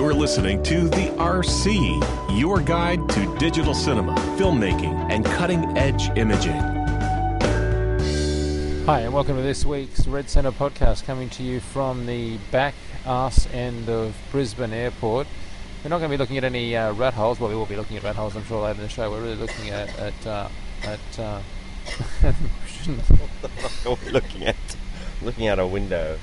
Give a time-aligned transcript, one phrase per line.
[0.00, 6.56] You're listening to The RC, your guide to digital cinema, filmmaking, and cutting edge imaging.
[8.86, 12.72] Hi, and welcome to this week's Red Centre podcast coming to you from the back
[13.04, 15.26] arse end of Brisbane Airport.
[15.84, 17.38] We're not going to be looking at any uh, rat holes.
[17.38, 19.10] Well, we will be looking at rat holes, I'm sure, later in the show.
[19.10, 19.98] We're really looking at.
[19.98, 20.48] at, uh,
[20.84, 21.42] at uh,
[22.22, 24.56] What the fuck are we looking at?
[25.20, 26.18] Looking out a window.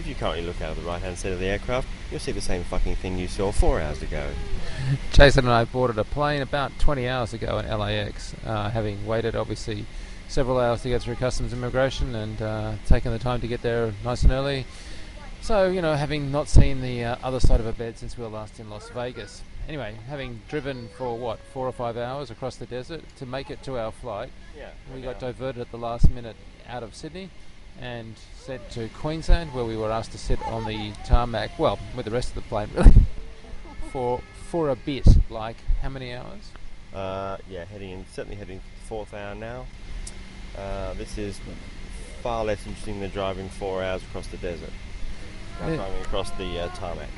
[0.00, 2.32] If you currently look out of the right hand side of the aircraft, you'll see
[2.32, 4.30] the same fucking thing you saw four hours ago.
[5.12, 9.36] Jason and I boarded a plane about 20 hours ago in LAX, uh, having waited
[9.36, 9.84] obviously
[10.26, 13.92] several hours to get through customs immigration and uh, taken the time to get there
[14.02, 14.64] nice and early.
[15.42, 18.24] So, you know, having not seen the uh, other side of a bed since we
[18.24, 19.42] were last in Las Vegas.
[19.68, 23.62] Anyway, having driven for what, four or five hours across the desert to make it
[23.64, 24.70] to our flight, Yeah.
[24.94, 27.28] we got diverted at the last minute out of Sydney
[27.80, 32.04] and sent to Queensland where we were asked to sit on the tarmac, well, with
[32.04, 32.92] the rest of the plane really,
[33.92, 36.50] for for a bit, like how many hours?
[36.94, 39.66] Uh, yeah, heading in, certainly heading to the fourth hour now.
[40.58, 41.40] Uh, this is
[42.22, 44.70] far less interesting than driving four hours across the desert.
[45.60, 45.76] Yeah.
[45.76, 47.08] driving across the uh, tarmac.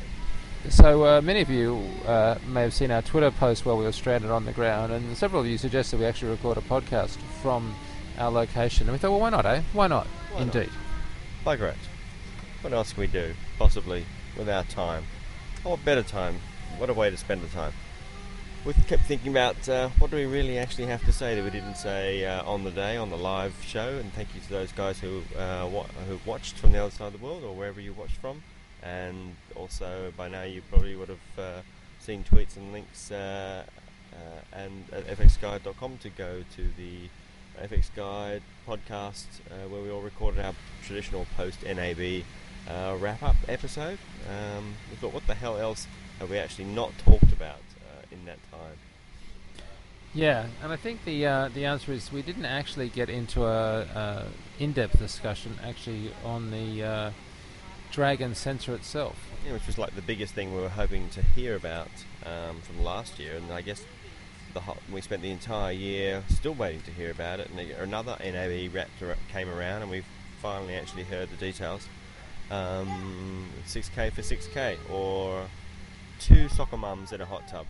[0.68, 3.92] So uh, many of you uh, may have seen our Twitter post while we were
[3.92, 7.74] stranded on the ground, and several of you suggested we actually record a podcast from
[8.22, 8.86] our location.
[8.86, 9.62] And we thought, well, why not, eh?
[9.72, 10.06] Why not?
[10.32, 10.54] Why not?
[10.54, 10.70] Indeed.
[11.44, 11.78] Bugger it.
[12.62, 14.04] What else can we do, possibly,
[14.38, 15.04] with our time?
[15.64, 16.36] Oh, what better time?
[16.78, 17.72] What a way to spend the time.
[18.64, 21.50] We kept thinking about uh, what do we really actually have to say that we
[21.50, 24.70] didn't say uh, on the day, on the live show, and thank you to those
[24.70, 27.80] guys who uh, wa- who watched from the other side of the world or wherever
[27.80, 28.40] you watched from.
[28.80, 31.60] And also, by now, you probably would have uh,
[31.98, 33.64] seen tweets and links uh,
[34.12, 34.16] uh,
[34.56, 37.08] and at fxguide.com to go to the
[37.60, 42.24] FX Guide podcast uh, where we all recorded our traditional post NAB
[42.68, 43.98] uh, wrap up episode.
[44.28, 45.86] Um, we thought, what the hell else
[46.18, 48.76] have we actually not talked about uh, in that time?
[50.14, 53.80] Yeah, and I think the uh, the answer is we didn't actually get into a,
[53.80, 54.26] a
[54.58, 57.10] in-depth discussion actually on the uh,
[57.90, 59.16] Dragon sensor itself.
[59.46, 61.88] Yeah, which was like the biggest thing we were hoping to hear about
[62.26, 63.84] um, from last year, and I guess
[64.54, 67.50] the ho- we spent the entire year still waiting to hear about it.
[67.50, 70.06] And another NAB ar- came around, and we've
[70.40, 71.88] finally actually heard the details.
[72.50, 75.46] Um, 6K for 6K, or
[76.20, 77.66] two soccer mums in a hot tub.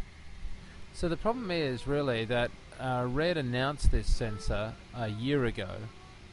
[0.95, 5.69] So the problem is really that uh, Red announced this sensor a year ago,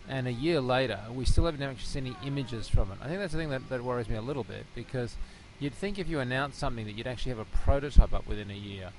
[0.07, 2.97] and a year later we still haven't actually seen any images from it.
[3.01, 5.15] I think that's the thing that, that worries me a little bit because
[5.59, 8.55] you'd think if you announced something that you'd actually have a prototype up within a
[8.55, 8.89] year.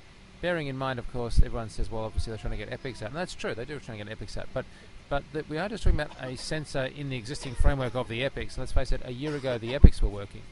[0.40, 3.08] Bearing in mind, of course, everyone says, well, obviously they're trying to get Epics out,
[3.08, 3.54] and that's true.
[3.54, 4.64] They do try to get Epics out, but
[5.08, 8.56] but we are just talking about a sensor in the existing framework of the Epics.
[8.56, 10.42] Let's face it, a year ago the Epics were working.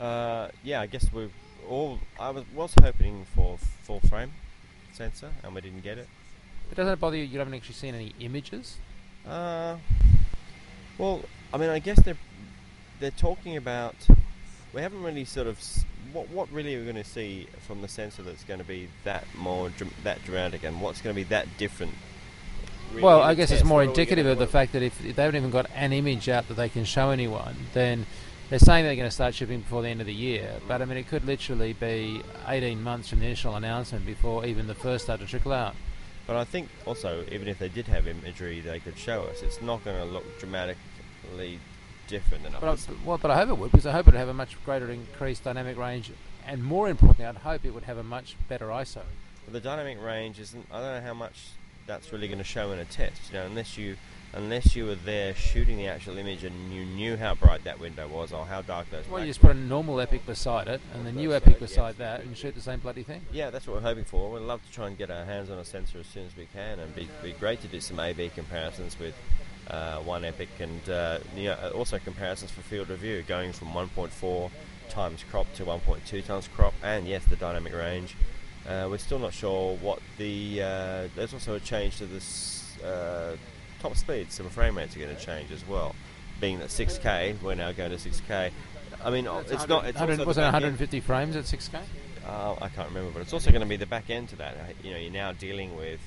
[0.00, 1.28] Uh, yeah, I guess we
[1.68, 1.98] all.
[2.18, 4.32] I was was hoping for full frame
[4.92, 6.08] sensor, and we didn't get it.
[6.68, 7.24] But doesn't it bother you?
[7.24, 8.78] You haven't actually seen any images.
[9.28, 9.76] Uh,
[10.98, 12.18] well, I mean, I guess they're
[12.98, 13.94] they're talking about.
[14.72, 17.82] We haven't really sort of s- what what really are we going to see from
[17.82, 21.18] the sensor that's going to be that more dram- that dramatic, and what's going to
[21.18, 21.92] be that different.
[22.90, 25.36] really Well, I guess it's more indicative of the fact that if, if they haven't
[25.36, 28.06] even got an image out that they can show anyone, then
[28.48, 30.60] they're saying they're going to start shipping before the end of the year.
[30.68, 34.66] But I mean, it could literally be 18 months from the initial announcement before even
[34.66, 35.74] the first start to trickle out.
[36.26, 39.62] But I think also, even if they did have imagery they could show us, it's
[39.62, 41.60] not going to look dramatically
[42.06, 42.88] different than But I, others.
[43.04, 44.90] well, but I hope it would, because I hope it would have a much greater
[44.90, 46.12] increased dynamic range,
[46.46, 49.02] and more importantly, I'd hope it would have a much better ISO.
[49.48, 50.66] The dynamic range isn't.
[50.72, 51.50] I don't know how much
[51.86, 53.20] that's really going to show in a test.
[53.32, 53.96] You know, unless you
[54.32, 58.06] unless you were there shooting the actual image and you knew how bright that window
[58.08, 59.08] was or how dark those.
[59.08, 61.98] Well, you just put a normal Epic beside it, and the new Epic beside yes.
[61.98, 63.22] that, and shoot the same bloody thing.
[63.32, 64.30] Yeah, that's what we're hoping for.
[64.30, 66.46] We'd love to try and get our hands on a sensor as soon as we
[66.52, 69.14] can, and be be great to do some A/B comparisons with
[69.68, 73.68] uh, one Epic, and uh, you know, uh, also comparisons for field review, going from
[73.68, 74.50] 1.4
[74.88, 78.14] times crop to 1.2 times crop, and yes, the dynamic range.
[78.68, 80.60] Uh, we're still not sure what the.
[80.62, 83.36] Uh, there's also a change to this uh,
[83.80, 85.94] top speed, so the frame rates are going to change as well.
[86.40, 88.50] Being that 6K, we're now going to 6K.
[89.04, 89.86] I mean, It's it's not.
[89.86, 91.80] It's also was it back end- 150 frames at 6K?
[92.26, 94.56] uh, I can't remember, but it's also going to be the back end to that.
[94.82, 96.00] You know, you're now dealing with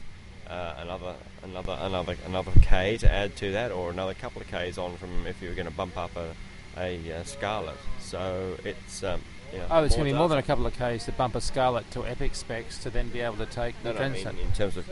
[0.50, 4.78] uh, another, another, another, another K to add to that, or another couple of Ks
[4.78, 6.34] on from if you were going to bump up a,
[6.78, 7.78] a, uh Scarlet.
[8.00, 9.22] So it's um,
[9.54, 11.36] you know, Oh, it's going to be more than a couple of Ks to bump
[11.36, 14.10] a Scarlet to Epic specs to then be able to take No, the no, I
[14.10, 14.90] mean in terms of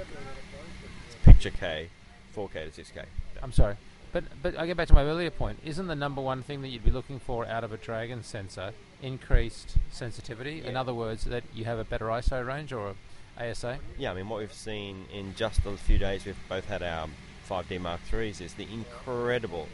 [1.23, 1.89] picture K,
[2.35, 3.05] 4K to 6K.
[3.41, 3.75] I'm sorry.
[4.11, 5.59] But But but I get back to my earlier point.
[5.65, 8.73] Isn't the number one thing that you'd be looking for out of a Dragon sensor
[9.01, 10.63] increased sensitivity?
[10.65, 12.95] In other words, that you have a better ISO range or a
[13.39, 13.79] ASA?
[13.97, 17.07] Yeah, I mean, what we've seen in just a few days, we've both had our
[17.49, 19.67] 5D Mark IIIs, is the incredible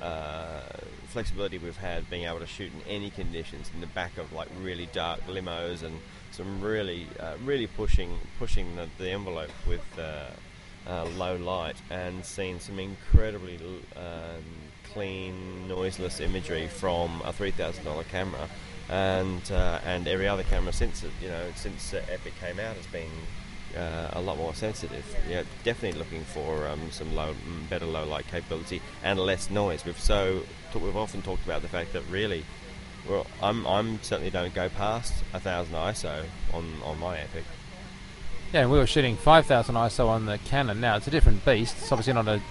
[0.00, 0.62] uh,
[1.08, 4.48] flexibility we've had being able to shoot in any conditions in the back of like
[4.62, 5.98] really dark limos and
[6.30, 10.30] some really, uh, really pushing pushing the, the envelope with uh,
[10.88, 13.56] uh, low light and seen some incredibly
[13.96, 14.42] um,
[14.92, 18.48] clean, noiseless imagery from a $3,000 camera.
[18.90, 22.74] And uh, and every other camera since it, you know since uh, Epic came out
[22.76, 23.10] has been
[23.76, 25.04] uh, a lot more sensitive.
[25.28, 29.84] Yeah, definitely looking for um, some low, mm, better low light capability and less noise.
[29.84, 30.42] We've so
[30.72, 32.44] t- we've often talked about the fact that really,
[33.08, 37.44] well, I'm I'm certainly don't go past a thousand ISO on on my Epic.
[38.52, 40.80] Yeah, and we were shooting 5,000 ISO on the Canon.
[40.80, 41.76] Now, it's a different beast.
[41.78, 42.42] It's obviously not a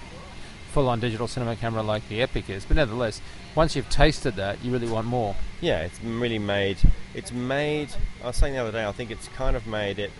[0.71, 3.19] full-on digital cinema camera like the Epic is, but nevertheless,
[3.53, 5.35] once you've tasted that, you really want more.
[5.61, 6.77] Yeah, it's really made.
[7.13, 7.89] It's made.
[8.23, 8.85] I was saying the other day.
[8.85, 10.11] I think it's kind of made it.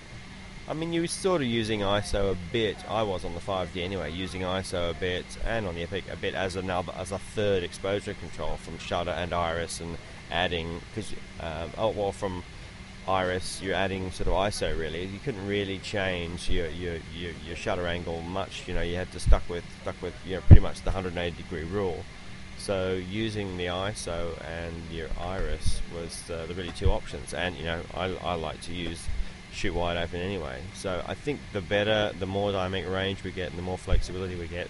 [0.67, 2.77] I mean, you were sort of using ISO a bit.
[2.89, 6.17] I was on the 5D anyway, using ISO a bit, and on the Epic a
[6.17, 9.97] bit as another as a third exposure control from shutter and iris, and
[10.29, 12.43] adding because um, oh well from
[13.07, 15.05] iris you're adding sort of ISO really.
[15.05, 18.67] You couldn't really change your your, your, your shutter angle much.
[18.67, 21.41] You know, you had to stuck with stuck with you know pretty much the 180
[21.41, 22.03] degree rule.
[22.59, 27.33] So using the ISO and your iris was uh, the really two options.
[27.33, 29.07] And you know, I, I like to use
[29.51, 30.59] shoot wide open anyway.
[30.75, 34.35] So I think the better, the more dynamic range we get, and the more flexibility
[34.35, 34.69] we get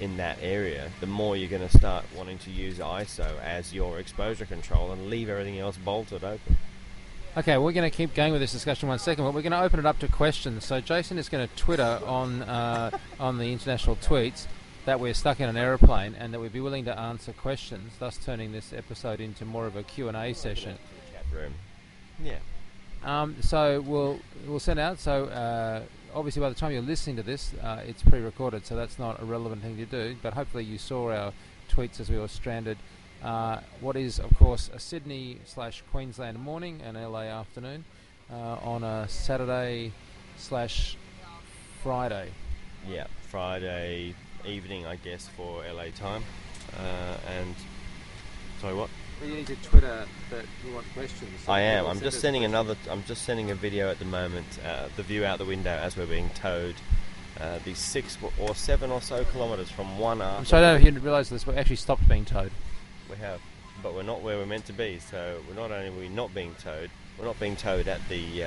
[0.00, 3.98] in that area, the more you're going to start wanting to use ISO as your
[3.98, 6.56] exposure control and leave everything else bolted open.
[7.36, 9.62] Okay, we're going to keep going with this discussion one second, but we're going to
[9.62, 10.64] open it up to questions.
[10.64, 12.90] So Jason is going to Twitter on uh,
[13.20, 14.46] on the international tweets
[14.84, 18.18] that we're stuck in an aeroplane and that we'd be willing to answer questions, thus
[18.18, 20.76] turning this episode into more of a Q&A session.
[21.12, 21.54] Chat room.
[22.22, 22.38] Yeah.
[23.04, 24.98] Um, so we'll we'll send out.
[25.00, 25.82] So uh,
[26.14, 29.24] obviously, by the time you're listening to this, uh, it's pre-recorded, so that's not a
[29.24, 30.16] relevant thing to do.
[30.22, 31.32] But hopefully, you saw our
[31.70, 32.78] tweets as we were stranded.
[33.22, 37.84] Uh, what is, of course, a Sydney slash Queensland morning and LA afternoon
[38.32, 39.92] uh, on a Saturday
[40.36, 40.96] slash
[41.82, 42.30] Friday.
[42.88, 43.06] Yeah.
[43.28, 44.14] Friday
[44.46, 46.22] evening, I guess, for LA time.
[46.76, 47.54] Uh, and
[48.60, 48.90] sorry, what?
[49.24, 51.30] you need to Twitter that you want questions.
[51.48, 51.86] I am.
[51.86, 52.76] I'm just sending another.
[52.90, 54.46] I'm just sending a video at the moment.
[54.64, 56.74] Uh, the view out the window as we're being towed.
[57.40, 60.88] Uh, these six or seven or so kilometres from one I'm sorry, I don't know
[60.88, 62.52] if you realise this, we actually stopped being towed.
[63.08, 63.40] We have,
[63.82, 64.98] but we're not where we're meant to be.
[64.98, 68.42] So we're not only are we not being towed, we're not being towed at the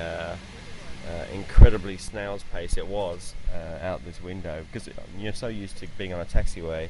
[1.08, 4.88] uh, incredibly snail's pace it was uh, out this window because
[5.18, 6.88] you're so used to being on a taxiway,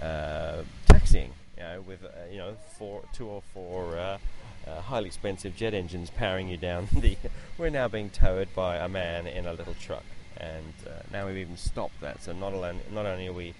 [0.00, 3.96] uh, taxiing, you know, with uh, you know four, two or four.
[3.96, 4.18] Uh,
[4.66, 7.16] uh, highly expensive jet engines powering you down the.
[7.56, 10.04] We're now being towed by a man in a little truck,
[10.36, 10.74] and
[11.10, 12.22] now we've even stopped that.
[12.22, 13.54] So not alone, not only are we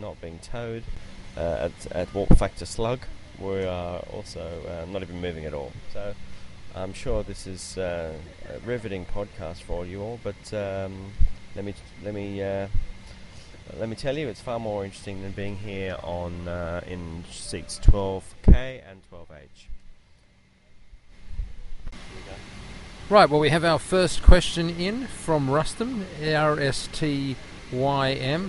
[0.00, 0.84] not being towed
[1.36, 3.00] at, at walk factor slug,
[3.40, 5.72] we are also not even moving at all.
[5.92, 6.14] So
[6.76, 8.12] I'm sure this is uh,
[8.52, 10.18] a riveting podcast for you all.
[10.22, 11.12] But um,
[11.54, 12.42] let me let me.
[12.42, 12.66] Uh,
[13.78, 17.80] let me tell you, it's far more interesting than being here on uh, in seats
[17.82, 19.68] 12K and 12H.
[23.10, 27.38] Right, well, we have our first question in from Rustum, R-S-T-Y-M,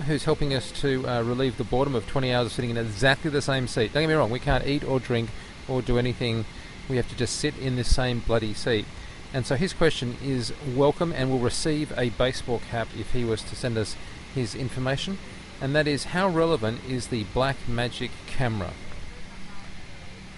[0.02, 3.30] who's helping us to uh, relieve the boredom of 20 hours of sitting in exactly
[3.30, 3.92] the same seat.
[3.92, 5.28] Don't get me wrong, we can't eat or drink
[5.68, 6.46] or do anything.
[6.88, 8.86] We have to just sit in the same bloody seat.
[9.32, 13.42] And so his question is welcome and will receive a baseball cap if he was
[13.42, 13.96] to send us
[14.34, 15.18] his information.
[15.60, 18.72] And that is how relevant is the Black Magic camera?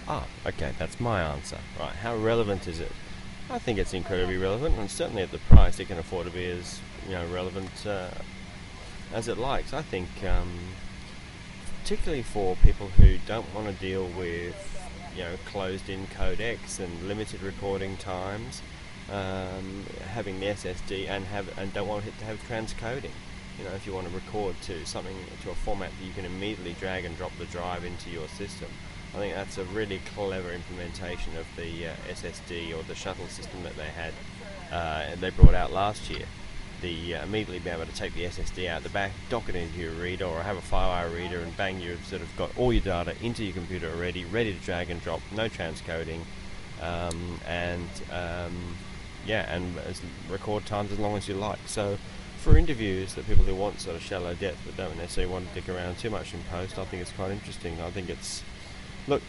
[0.07, 1.59] Ah, okay, that's my answer.
[1.79, 2.91] Right, how relevant is it?
[3.51, 6.45] I think it's incredibly relevant, and certainly at the price, it can afford to be
[6.45, 8.09] as you know relevant uh,
[9.13, 9.73] as it likes.
[9.73, 10.49] I think, um,
[11.81, 14.78] particularly for people who don't want to deal with
[15.19, 18.61] you know closed-in codecs and limited recording times,
[19.11, 19.83] um,
[20.13, 23.11] having the SSD and have and don't want it to have transcoding.
[23.57, 26.23] You know, if you want to record to something to a format that you can
[26.23, 28.69] immediately drag and drop the drive into your system.
[29.13, 33.63] I think that's a really clever implementation of the uh, SSD or the shuttle system
[33.63, 34.13] that they had.
[34.71, 36.25] Uh, they brought out last year.
[36.81, 39.79] The uh, immediately be able to take the SSD out the back, dock it into
[39.79, 42.81] your reader, or have a FireWire reader, and bang, you've sort of got all your
[42.81, 46.21] data into your computer already, ready to drag and drop, no transcoding,
[46.81, 48.75] um, and um,
[49.25, 49.75] yeah, and
[50.29, 51.59] record times as long as you like.
[51.65, 51.97] So
[52.37, 55.53] for interviews that people who want sort of shallow depth but don't necessarily want to
[55.59, 57.79] dig around too much in post, I think it's quite interesting.
[57.81, 58.43] I think it's
[59.07, 59.21] look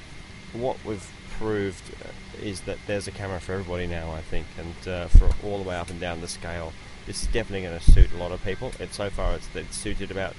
[0.52, 4.12] what we've proved uh, is that there's a camera for everybody now.
[4.12, 6.73] I think, and uh, for all the way up and down the scale,
[7.11, 8.71] this is definitely going to suit a lot of people.
[8.79, 10.37] And so far, it's, it's suited about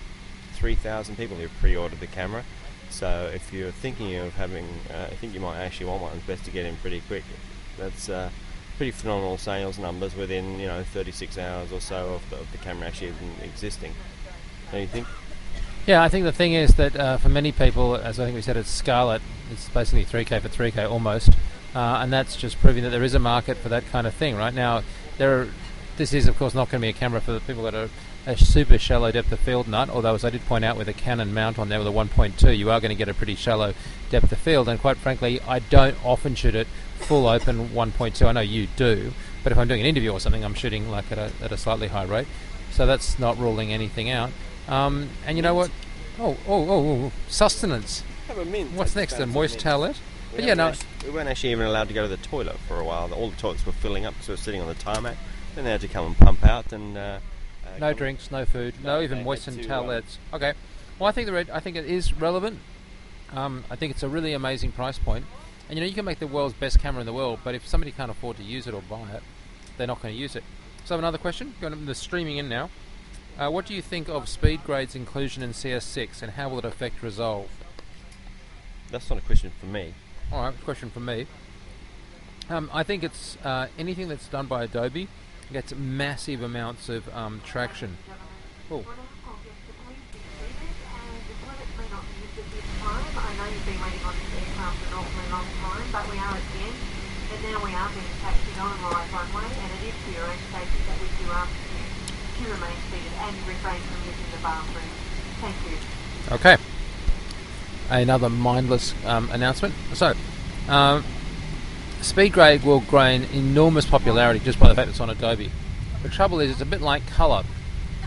[0.53, 2.45] 3,000 people who pre-ordered the camera.
[2.89, 6.15] So if you're thinking of having, uh, I think you might actually want one.
[6.15, 7.25] It's best to get in pretty quick.
[7.77, 8.29] That's uh,
[8.77, 12.57] pretty phenomenal sales numbers within you know 36 hours or so of the, of the
[12.59, 13.93] camera actually even existing.
[14.71, 15.07] Don't you think?
[15.85, 18.41] Yeah, I think the thing is that uh, for many people, as I think we
[18.41, 19.21] said, it's Scarlet.
[19.51, 21.31] It's basically 3K for 3K almost,
[21.75, 24.37] uh, and that's just proving that there is a market for that kind of thing.
[24.37, 24.83] Right now,
[25.17, 25.41] there.
[25.41, 25.47] Are,
[25.97, 27.89] this is of course not going to be a camera for the people that are
[28.25, 29.89] a super shallow depth of field nut.
[29.89, 32.55] Although, as I did point out, with a Canon mount on there with a 1.2,
[32.57, 33.73] you are going to get a pretty shallow
[34.09, 34.69] depth of field.
[34.69, 36.67] And quite frankly, I don't often shoot it
[36.99, 38.25] full open 1.2.
[38.25, 39.11] I know you do,
[39.43, 41.57] but if I'm doing an interview or something, I'm shooting like at a, at a
[41.57, 42.27] slightly high rate.
[42.71, 44.31] So that's not ruling anything out.
[44.67, 45.71] Um, and you know what?
[46.19, 48.03] Oh, oh, oh, oh sustenance.
[48.27, 48.71] Have a mint.
[48.73, 49.19] What's next?
[49.19, 49.97] A moist towelette?
[50.33, 50.69] But yeah, no.
[50.69, 53.11] Actually, we weren't actually even allowed to go to the toilet for a while.
[53.13, 55.17] All the toilets were filling up because we were sitting on the tarmac.
[55.55, 56.97] Then they had to come and pump out and.
[56.97, 57.19] Uh,
[57.65, 60.17] uh, no drinks, no food, no, no even moistened uh, towelettes.
[60.33, 60.53] okay.
[60.97, 61.49] Well, I think the red.
[61.49, 62.59] I think it is relevant.
[63.33, 65.25] Um, I think it's a really amazing price point.
[65.69, 67.65] And you know, you can make the world's best camera in the world, but if
[67.65, 69.23] somebody can't afford to use it or buy it,
[69.77, 70.43] they're not going to use it.
[70.83, 71.55] So I have another question.
[71.61, 72.69] Going to the streaming in now.
[73.37, 77.01] Uh, what do you think of SpeedGrade's inclusion in CS6, and how will it affect
[77.01, 77.49] Resolve?
[78.91, 79.93] That's not a question for me.
[80.31, 81.27] All right, question for me.
[82.49, 85.07] Um, I think it's uh, anything that's done by Adobe
[85.51, 87.97] gets massive amounts of um, traction.
[88.69, 88.85] Oh.
[97.31, 98.11] And now we are being
[98.61, 99.95] and it is
[100.51, 101.31] that we do
[102.41, 104.89] to remain seated and refrain from using the bathroom.
[105.41, 105.77] Thank you.
[106.35, 106.57] Okay.
[107.89, 109.73] Another mindless um, announcement.
[109.93, 110.13] So,
[110.67, 111.03] um,
[112.01, 115.51] SpeedGrade will gain enormous popularity just by the fact it's on Adobe.
[116.01, 117.43] The trouble is, it's a bit like Color.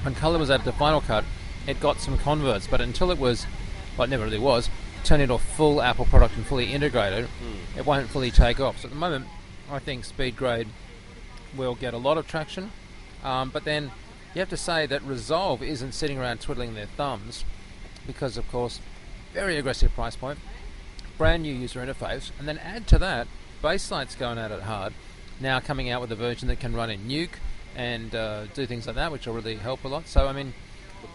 [0.02, 1.24] When Color was added to Final Cut,
[1.68, 3.46] it got some converts, but until it was,
[3.96, 4.68] well, it never really was,
[5.04, 7.78] turned into a full Apple product and fully integrated, mm.
[7.78, 8.80] it won't fully take off.
[8.80, 9.26] So at the moment,
[9.70, 10.66] I think SpeedGrade
[11.56, 12.72] will get a lot of traction,
[13.22, 13.92] um, but then
[14.34, 17.44] you have to say that Resolve isn't sitting around twiddling their thumbs
[18.08, 18.80] because, of course,
[19.32, 20.40] very aggressive price point,
[21.16, 23.28] brand new user interface, and then add to that,
[23.64, 24.92] Baselight's going at it hard.
[25.40, 27.38] Now coming out with a version that can run in Nuke
[27.74, 30.06] and uh, do things like that, which will really help a lot.
[30.06, 30.52] So I mean,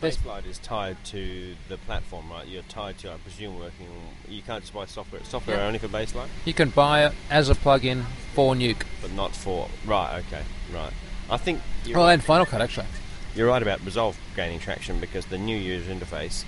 [0.02, 2.48] Baselight is tied to the platform, right?
[2.48, 3.86] You're tied to, I presume, working.
[4.28, 5.24] You can't just buy software.
[5.26, 5.68] Software yep.
[5.68, 6.30] only for Baselight.
[6.44, 8.04] You can buy it as a plug-in
[8.34, 10.24] for Nuke, but not for right.
[10.26, 10.42] Okay,
[10.74, 10.94] right.
[11.30, 11.62] I think.
[11.86, 12.14] Well, right.
[12.14, 12.88] and Final Cut actually.
[13.36, 16.46] You're right about Resolve gaining traction because the new user interface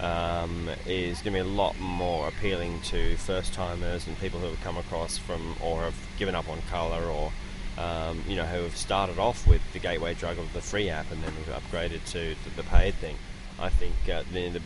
[0.00, 4.46] um, is going to be a lot more appealing to first timers and people who
[4.46, 7.32] have come across from or have given up on color or
[7.78, 11.10] um, you know, who have started off with the gateway drug of the free app
[11.12, 13.16] and then have upgraded to, to the paid thing.
[13.60, 14.60] I think uh, the, the,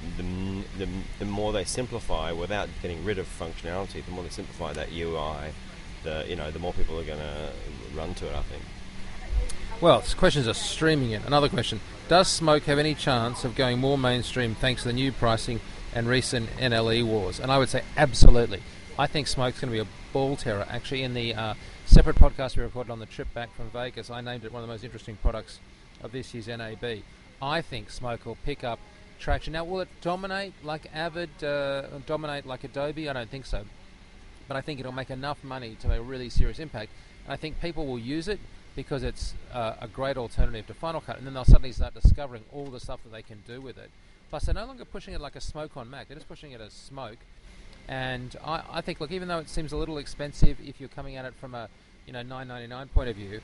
[0.79, 4.93] the, the, more they simplify without getting rid of functionality, the more they simplify that
[4.93, 5.53] UI,
[6.05, 7.53] the you know, the more people are going to
[7.95, 8.35] run to it.
[8.35, 8.63] I think.
[9.83, 11.23] Well, questions are streaming in.
[11.25, 15.11] Another question: Does Smoke have any chance of going more mainstream thanks to the new
[15.11, 15.59] pricing
[15.93, 17.41] and recent NLE wars?
[17.41, 18.63] And I would say absolutely.
[18.97, 20.65] I think Smoke's going to be a ball terror.
[20.71, 24.21] Actually, in the uh, separate podcast we recorded on the trip back from Vegas, I
[24.21, 25.59] named it one of the most interesting products
[26.01, 27.03] of this year's NAB.
[27.43, 28.79] I think Smoke will pick up
[29.19, 29.53] traction.
[29.53, 33.09] Now, will it dominate like Avid, uh, dominate like Adobe?
[33.09, 33.65] I don't think so.
[34.47, 36.93] But I think it'll make enough money to make a really serious impact.
[37.25, 38.39] And I think people will use it
[38.75, 42.45] because it's uh, a great alternative to Final Cut, and then they'll suddenly start discovering
[42.53, 43.91] all the stuff that they can do with it.
[44.31, 46.61] Plus, they're no longer pushing it like a smoke on Mac; they're just pushing it
[46.61, 47.19] as smoke.
[47.89, 51.17] And I, I think, look, even though it seems a little expensive if you're coming
[51.17, 51.69] at it from a
[52.07, 53.41] you know 9.99 point of view,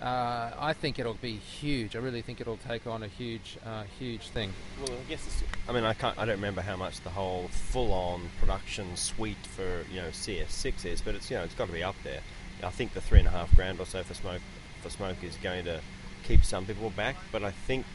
[0.00, 1.96] uh, I think it'll be huge.
[1.96, 4.52] I really think it'll take on a huge, uh, huge thing.
[4.80, 6.16] Well, I guess I mean I can't.
[6.18, 11.00] I don't remember how much the whole full-on production suite for you know CS6 is,
[11.00, 12.20] but it's you know it's got to be up there.
[12.62, 14.42] I think the three and a half grand or so for smoke
[14.78, 15.80] for smoke is going to
[16.24, 17.16] keep some people back.
[17.32, 17.86] But I think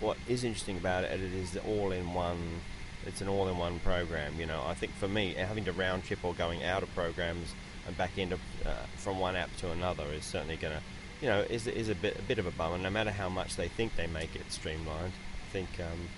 [0.00, 2.60] what is interesting about it, is all in one.
[3.06, 4.34] It's an all-in-one program.
[4.36, 7.54] You know, I think for me, having to round trip or going out of programs
[7.86, 10.82] and back into uh, from one app to another is certainly going to,
[11.20, 12.78] you know, is is a bit a bit of a bummer.
[12.78, 16.08] No matter how much they think they make it streamlined, I think um,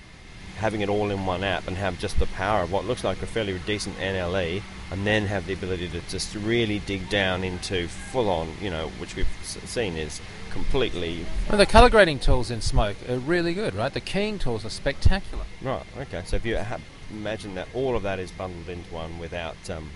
[0.59, 3.23] having it all in one app and have just the power of what looks like
[3.23, 7.89] a fairly decent NLE, and then have the ability to just really dig down into
[7.89, 11.25] full on, you know, which we've seen is completely.
[11.49, 13.93] Well, the color grading tools in Smoke are really good, right?
[13.93, 15.45] The keying tools are spectacular.
[15.63, 15.85] Right.
[15.99, 16.23] Okay.
[16.25, 19.91] So if you ha- imagine that all of that is bundled into one without um,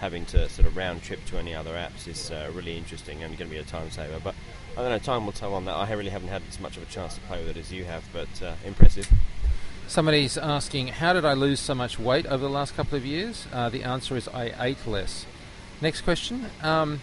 [0.00, 3.36] having to sort of round trip to any other apps is uh, really interesting and
[3.36, 4.20] going to be a time saver.
[4.22, 4.34] But
[4.76, 4.98] I don't know.
[4.98, 5.74] Time will tell on that.
[5.74, 7.84] I really haven't had as much of a chance to play with it as you
[7.84, 9.10] have, but uh, impressive.
[9.86, 13.46] Somebody's asking, how did I lose so much weight over the last couple of years?
[13.52, 15.26] Uh, the answer is I ate less.
[15.80, 16.46] Next question.
[16.62, 17.00] Um,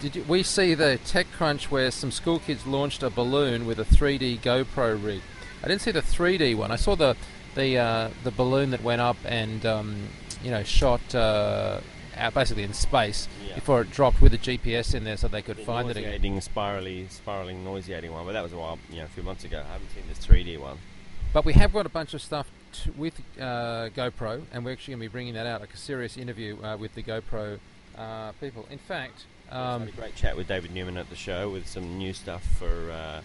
[0.00, 3.84] did you, we see the TechCrunch where some school kids launched a balloon with a
[3.84, 5.22] 3D GoPro rig?
[5.64, 6.70] I didn't see the 3D one.
[6.70, 7.16] I saw the
[7.54, 10.08] the uh, the balloon that went up and um,
[10.42, 11.80] you know shot uh,
[12.16, 13.54] out basically in space Yeah.
[13.54, 16.40] before it dropped with a GPS in there so they could The find it nauseating,
[16.40, 19.62] spirally, spiraling, nauseating one, but that was a while, you know, a few months ago.
[19.66, 20.78] I haven't seen this 3D one.
[21.32, 24.92] But we have got a bunch of stuff t- with uh, GoPro, and we're actually
[24.92, 27.58] going to be bringing that out, like a serious interview uh, with the GoPro
[27.96, 28.66] uh, people.
[28.70, 32.12] In fact, Um, a great chat with David Newman at the show with some new
[32.12, 33.20] stuff for uh,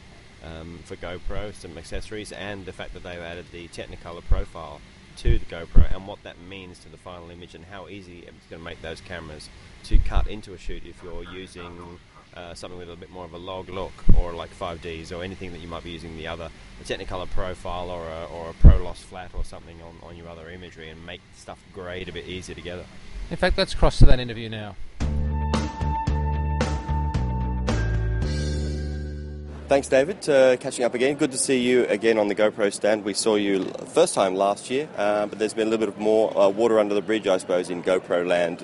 [0.45, 4.79] um, for GoPro, some accessories, and the fact that they've added the Technicolor profile
[5.17, 8.45] to the GoPro and what that means to the final image and how easy it's
[8.49, 9.49] going to make those cameras
[9.83, 11.97] to cut into a shoot if you're using
[12.37, 15.51] uh, something with a bit more of a log look or like 5Ds or anything
[15.53, 18.97] that you might be using the other a Technicolor profile or a, or a Prolost
[18.97, 22.55] flat or something on, on your other imagery and make stuff grade a bit easier
[22.55, 22.85] together.
[23.31, 24.75] in fact, let's cross to that interview now.
[29.67, 30.29] Thanks, David.
[30.29, 31.15] Uh, catching up again.
[31.15, 33.03] Good to see you again on the GoPro stand.
[33.03, 35.99] We saw you first time last year, uh, but there's been a little bit of
[35.99, 38.63] more uh, water under the bridge, I suppose, in GoPro land.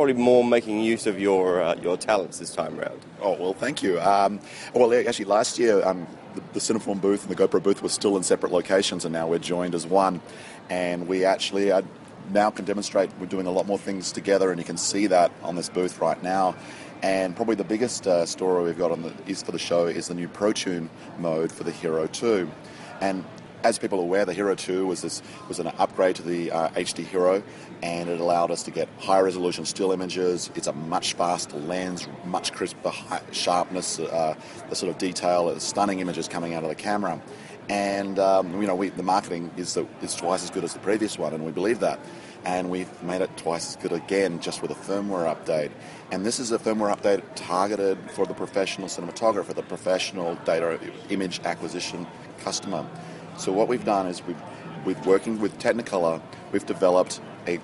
[0.00, 2.98] Probably more making use of your uh, your talents this time around.
[3.20, 4.00] Oh, well, thank you.
[4.00, 4.40] Um,
[4.74, 8.16] well, actually, last year, um, the, the Cineform booth and the GoPro booth were still
[8.16, 10.22] in separate locations, and now we're joined as one.
[10.70, 11.82] And we actually uh,
[12.30, 15.32] now can demonstrate we're doing a lot more things together, and you can see that
[15.42, 16.56] on this booth right now.
[17.02, 20.08] And probably the biggest uh, story we've got on the is for the show is
[20.08, 20.88] the new ProTune
[21.18, 22.50] mode for the Hero 2.
[23.02, 23.22] And
[23.62, 26.68] as people are aware, the Hero 2 was this was an upgrade to the uh,
[26.70, 27.42] HD Hero,
[27.82, 30.50] and it allowed us to get high resolution still images.
[30.54, 32.92] It's a much faster lens, much crisper
[33.32, 34.34] sharpness, uh,
[34.68, 37.20] the sort of detail, uh, stunning images coming out of the camera.
[37.68, 41.18] And um, you know, we, the marketing is it's twice as good as the previous
[41.18, 42.00] one, and we believe that.
[42.44, 45.70] And we've made it twice as good again, just with a firmware update.
[46.10, 50.80] And this is a firmware update targeted for the professional cinematographer, the professional data
[51.10, 52.06] image acquisition
[52.40, 52.86] customer.
[53.40, 54.36] So what we've done is we've,
[54.84, 56.20] with working with Technicolor,
[56.52, 57.58] we've developed a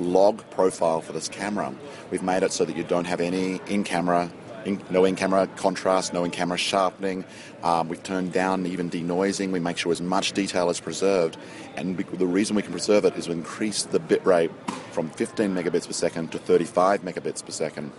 [0.00, 1.72] log profile for this camera.
[2.10, 4.32] We've made it so that you don't have any in-camera,
[4.64, 7.24] in, no in-camera contrast, no in-camera sharpening.
[7.62, 9.52] Um, we've turned down even denoising.
[9.52, 11.36] We make sure as much detail is preserved,
[11.76, 14.50] and we, the reason we can preserve it is we increase the bit rate
[14.90, 17.92] from 15 megabits per second to 35 megabits per second.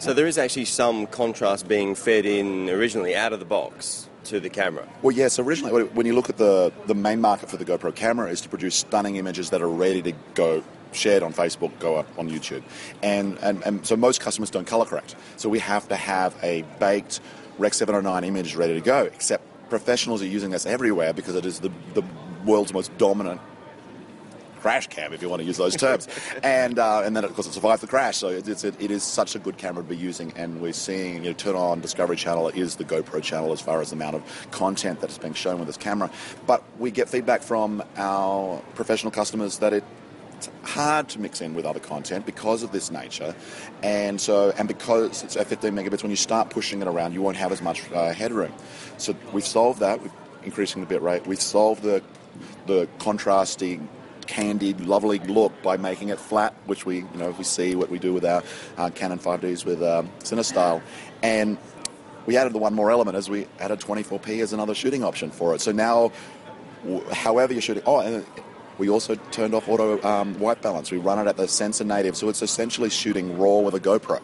[0.00, 4.40] So there is actually some contrast being fed in originally out of the box to
[4.40, 4.88] the camera.
[5.02, 5.38] Well, yes.
[5.38, 8.48] Originally, when you look at the the main market for the GoPro camera is to
[8.48, 10.62] produce stunning images that are ready to go
[10.92, 12.62] shared on Facebook, go up on YouTube,
[13.02, 15.16] and and, and so most customers don't color correct.
[15.36, 17.20] So we have to have a baked
[17.58, 19.04] Rec 709 image ready to go.
[19.04, 22.02] Except professionals are using this everywhere because it is the the
[22.44, 23.40] world's most dominant
[24.66, 26.08] crash cam, if you want to use those terms.
[26.42, 28.16] and uh, and then, of course, it survived the crash.
[28.16, 30.32] So it's, it, it is such a good camera to be using.
[30.34, 33.80] And we're seeing, you know, turn on Discovery Channel is the GoPro channel as far
[33.80, 36.10] as the amount of content that's being shown with this camera.
[36.48, 39.84] But we get feedback from our professional customers that it
[40.32, 43.36] it's hard to mix in with other content because of this nature,
[43.84, 47.22] and so and because it's at 15 megabits, when you start pushing it around, you
[47.22, 48.52] won't have as much uh, headroom.
[48.98, 50.02] So we've solved that.
[50.02, 50.10] We're
[50.42, 51.24] increasing the bit rate.
[51.24, 52.02] We've solved the
[52.66, 53.88] the contrasting
[54.26, 57.98] candied, lovely look by making it flat, which we, you know, we see what we
[57.98, 58.42] do with our
[58.76, 60.82] uh, Canon 5Ds with um, CineStyle,
[61.22, 61.58] and
[62.26, 65.54] we added the one more element as we added 24p as another shooting option for
[65.54, 65.60] it.
[65.60, 66.12] So now,
[67.12, 68.26] however you're shooting, oh, and
[68.78, 70.90] we also turned off auto um, white balance.
[70.90, 74.20] We run it at the sensor native, so it's essentially shooting raw with a GoPro.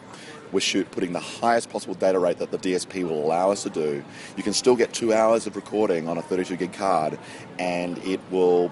[0.51, 3.71] We're shoot, putting the highest possible data rate that the DSP will allow us to
[3.71, 4.03] do.
[4.37, 7.17] You can still get two hours of recording on a 32 gig card,
[7.57, 8.71] and it will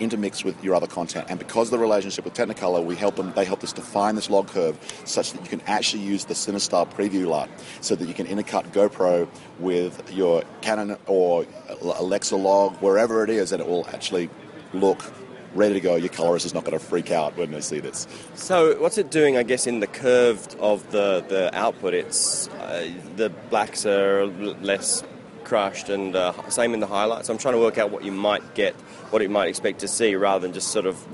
[0.00, 1.26] intermix with your other content.
[1.28, 3.32] And because of the relationship with Technicolor, we help them.
[3.34, 6.92] They helped us define this log curve such that you can actually use the CineStyle
[6.92, 7.48] preview LUT,
[7.80, 11.46] so that you can intercut GoPro with your Canon or
[11.82, 14.30] Alexa log wherever it is, and it will actually
[14.72, 15.02] look
[15.54, 15.96] ready to go.
[15.96, 18.06] Your colorist is not going to freak out when they see this.
[18.34, 19.36] So what's it doing?
[19.36, 25.02] I guess in the curved of the the output, it's uh, the blacks are less
[25.44, 27.28] crushed, and uh, same in the highlights.
[27.28, 28.74] I'm trying to work out what you might get,
[29.10, 31.04] what you might expect to see, rather than just sort of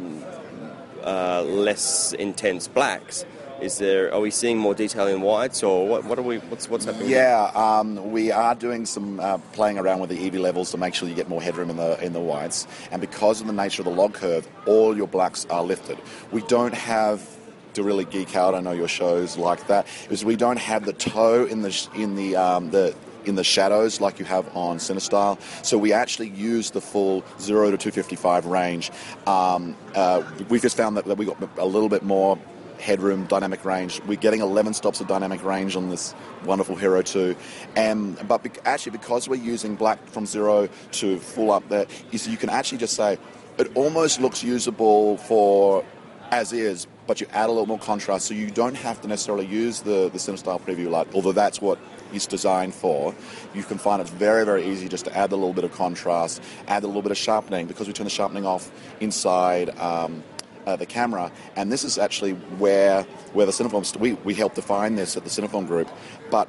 [1.04, 3.24] uh, less intense blacks.
[3.60, 4.12] Is there?
[4.12, 6.04] Are we seeing more detail in whites, or what?
[6.04, 6.38] What are we?
[6.38, 7.08] What's what's happening?
[7.08, 10.94] Yeah, um, we are doing some uh, playing around with the EV levels to make
[10.94, 12.66] sure you get more headroom in the in the whites.
[12.90, 15.98] And because of the nature of the log curve, all your blacks are lifted.
[16.32, 17.36] We don't have
[17.76, 18.54] to really geek out.
[18.54, 19.86] I know your shows like that.
[20.10, 22.94] Is we don't have the toe in the in the um, the
[23.26, 25.40] in the shadows like you have on CineStyle.
[25.64, 28.90] So we actually use the full 0 to 255 range.
[29.26, 32.38] Um, uh, we've just found that, that we got a little bit more
[32.78, 34.00] headroom, dynamic range.
[34.06, 37.34] We're getting 11 stops of dynamic range on this wonderful Hero 2.
[37.74, 42.28] And, but be- actually, because we're using black from 0 to full up there, is
[42.28, 43.18] you can actually just say,
[43.58, 45.84] it almost looks usable for
[46.30, 49.46] as is, but you add a little more contrast, so you don't have to necessarily
[49.46, 51.78] use the, the CineStyle preview light, although that's what
[52.12, 53.14] it's designed for.
[53.54, 56.42] You can find it's very, very easy just to add a little bit of contrast,
[56.68, 60.22] add a little bit of sharpening, because we turn the sharpening off inside um,
[60.66, 61.30] uh, the camera.
[61.56, 65.24] And this is actually where where the Cineform, st- we, we helped define this at
[65.24, 65.88] the Cineform group,
[66.30, 66.48] but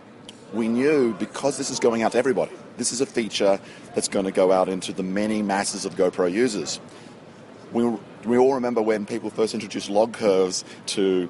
[0.54, 3.60] we knew because this is going out to everybody, this is a feature
[3.96, 6.80] that's going to go out into the many masses of GoPro users.
[7.74, 7.84] We,
[8.26, 11.30] we all remember when people first introduced log curves to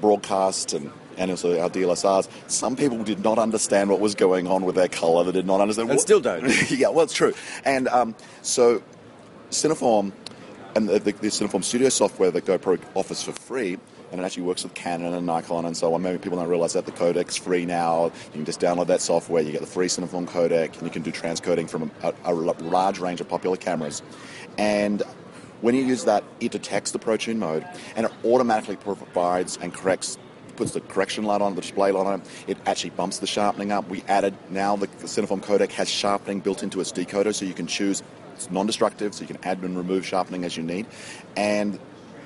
[0.00, 4.64] broadcast and, and also our DLSRs, some people did not understand what was going on
[4.64, 5.22] with their color.
[5.22, 5.90] They did not understand.
[5.90, 6.70] And what- still don't.
[6.70, 7.34] yeah, well, it's true.
[7.64, 8.82] And um, so
[9.50, 10.12] Cineform
[10.74, 13.76] and the, the, the Cineform Studio software that GoPro offers for free,
[14.10, 16.00] and it actually works with Canon and Nikon and so on.
[16.00, 18.06] Maybe people don't realize that the codec's free now.
[18.06, 21.02] You can just download that software, you get the free Cineform codec, and you can
[21.02, 24.02] do transcoding from a, a, a large range of popular cameras.
[24.56, 25.02] And
[25.60, 30.16] when you use that, it detects the ProTune mode, and it automatically provides and corrects
[30.60, 32.26] puts the correction light on, the display light on it.
[32.46, 33.88] It actually bumps the sharpening up.
[33.88, 37.66] We added now the Cineform codec has sharpening built into its decoder, so you can
[37.66, 38.02] choose
[38.34, 40.84] it's non-destructive, so you can add and remove sharpening as you need.
[41.34, 41.78] And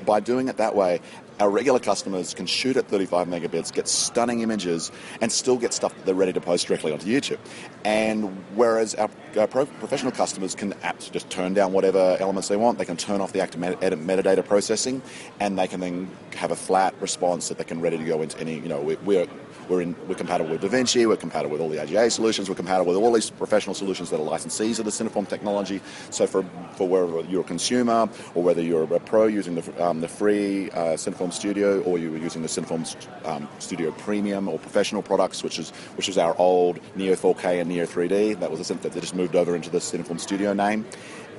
[0.05, 1.01] by doing it that way,
[1.41, 5.95] our regular customers can shoot at 35 megabits, get stunning images, and still get stuff
[5.95, 7.39] that they're ready to post directly onto YouTube.
[7.85, 12.57] And whereas our, our pro- professional customers can apps just turn down whatever elements they
[12.57, 15.03] want, they can turn off the active meta- metadata processing,
[15.41, 18.39] and they can then have a flat response that they can ready to go into
[18.39, 18.55] any.
[18.55, 19.27] You know, we, we're
[19.69, 22.93] we're, in, we're compatible with DaVinci, we're compatible with all the AJA solutions, we're compatible
[22.93, 25.81] with all these professional solutions that are licensees of the Cineform technology.
[26.11, 26.45] So for,
[26.77, 30.71] for whether you're a consumer or whether you're a pro using the, um, the free
[30.71, 32.85] uh, Cineform Studio or you were using the Cineform
[33.27, 37.69] um, Studio Premium or professional products, which is which is our old Neo 4K and
[37.69, 40.53] Neo 3D, that was a synth that they just moved over into the Cineform Studio
[40.53, 40.85] name.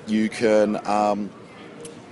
[0.08, 1.30] You can um,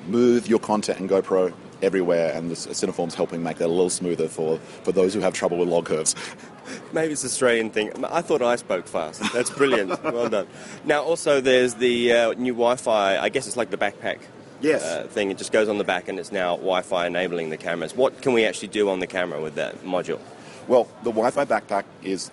[0.07, 4.27] move your content in GoPro everywhere, and the Cineform's helping make that a little smoother
[4.27, 6.15] for, for those who have trouble with log curves.
[6.93, 7.91] Maybe it's an Australian thing.
[8.05, 9.21] I thought I spoke fast.
[9.33, 10.01] That's brilliant.
[10.03, 10.47] well done.
[10.85, 13.17] Now, also, there's the uh, new Wi-Fi.
[13.17, 14.19] I guess it's like the backpack.
[14.63, 14.83] Yes.
[14.83, 15.29] Uh, thing.
[15.29, 17.95] It just goes on the back, and it's now Wi-Fi enabling the cameras.
[17.95, 20.19] What can we actually do on the camera with that module?
[20.67, 22.31] Well, the Wi-Fi backpack is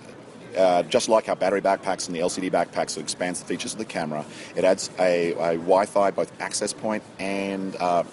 [0.57, 3.79] uh, just like our battery backpacks and the LCD backpacks, it expands the features of
[3.79, 4.25] the camera.
[4.55, 8.05] It adds a, a Wi-Fi both access point and uh,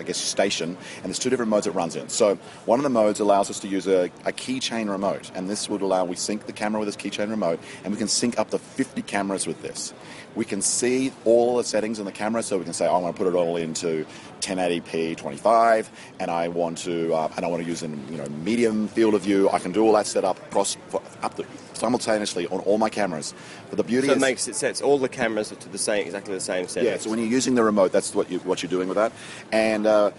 [0.00, 2.08] I guess station, and there's two different modes it runs in.
[2.08, 5.68] So one of the modes allows us to use a, a keychain remote, and this
[5.68, 8.50] would allow we sync the camera with this keychain remote, and we can sync up
[8.50, 9.92] to 50 cameras with this.
[10.36, 13.14] We can see all the settings in the camera, so we can say, I want
[13.14, 14.06] to put it all into
[14.40, 15.90] 1080p 25,
[16.20, 19.14] and I want to, uh, and I want to use in you know medium field
[19.14, 19.50] of view.
[19.50, 20.76] I can do all that setup across
[21.22, 23.34] up to simultaneously on all my cameras.
[23.68, 26.04] But the beauty So is it makes it sets all the cameras to the same,
[26.04, 26.90] exactly the same settings.
[26.90, 29.12] yeah, so when you're using the remote, that's what you what you're doing with that.
[29.52, 30.12] And uh,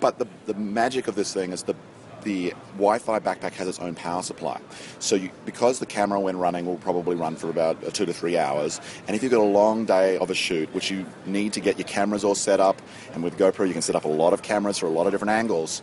[0.00, 1.74] but the the magic of this thing is the
[2.22, 4.60] the Wi-Fi backpack has its own power supply.
[4.98, 8.12] So you, because the camera, when running, will probably run for about uh, two to
[8.12, 8.80] three hours.
[9.06, 11.78] And if you've got a long day of a shoot, which you need to get
[11.78, 12.80] your cameras all set up,
[13.12, 15.12] and with GoPro you can set up a lot of cameras for a lot of
[15.12, 15.82] different angles.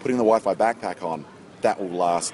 [0.00, 1.24] Putting the Wi-Fi backpack on,
[1.62, 2.32] that will last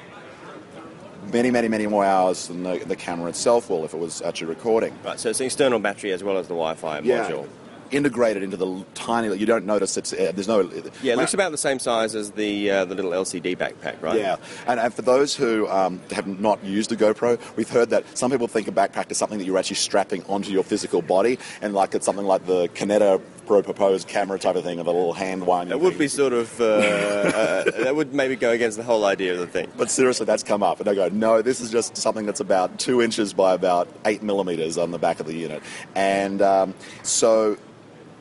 [1.33, 4.49] many, many, many more hours than the, the camera itself will if it was actually
[4.49, 4.97] recording.
[5.05, 7.49] Right, so it's an external battery as well as the Wi-Fi module.
[7.93, 9.35] Integrated into the tiny.
[9.37, 10.63] You don't notice it's uh, there's no.
[11.03, 14.19] Yeah, it looks about the same size as the uh, the little LCD backpack, right?
[14.19, 18.05] Yeah, and, and for those who um, have not used a GoPro, we've heard that
[18.17, 21.39] some people think a backpack is something that you're actually strapping onto your physical body,
[21.61, 24.91] and like it's something like the Canetta Pro proposed camera type of thing, of a
[24.91, 25.77] little hand winding.
[25.77, 25.99] That would thing.
[25.99, 29.47] be sort of uh, uh, that would maybe go against the whole idea of the
[29.47, 29.71] thing.
[29.77, 32.79] But seriously, that's come up, and I go, no, this is just something that's about
[32.79, 35.63] two inches by about eight millimeters on the back of the unit,
[35.95, 37.59] and um, so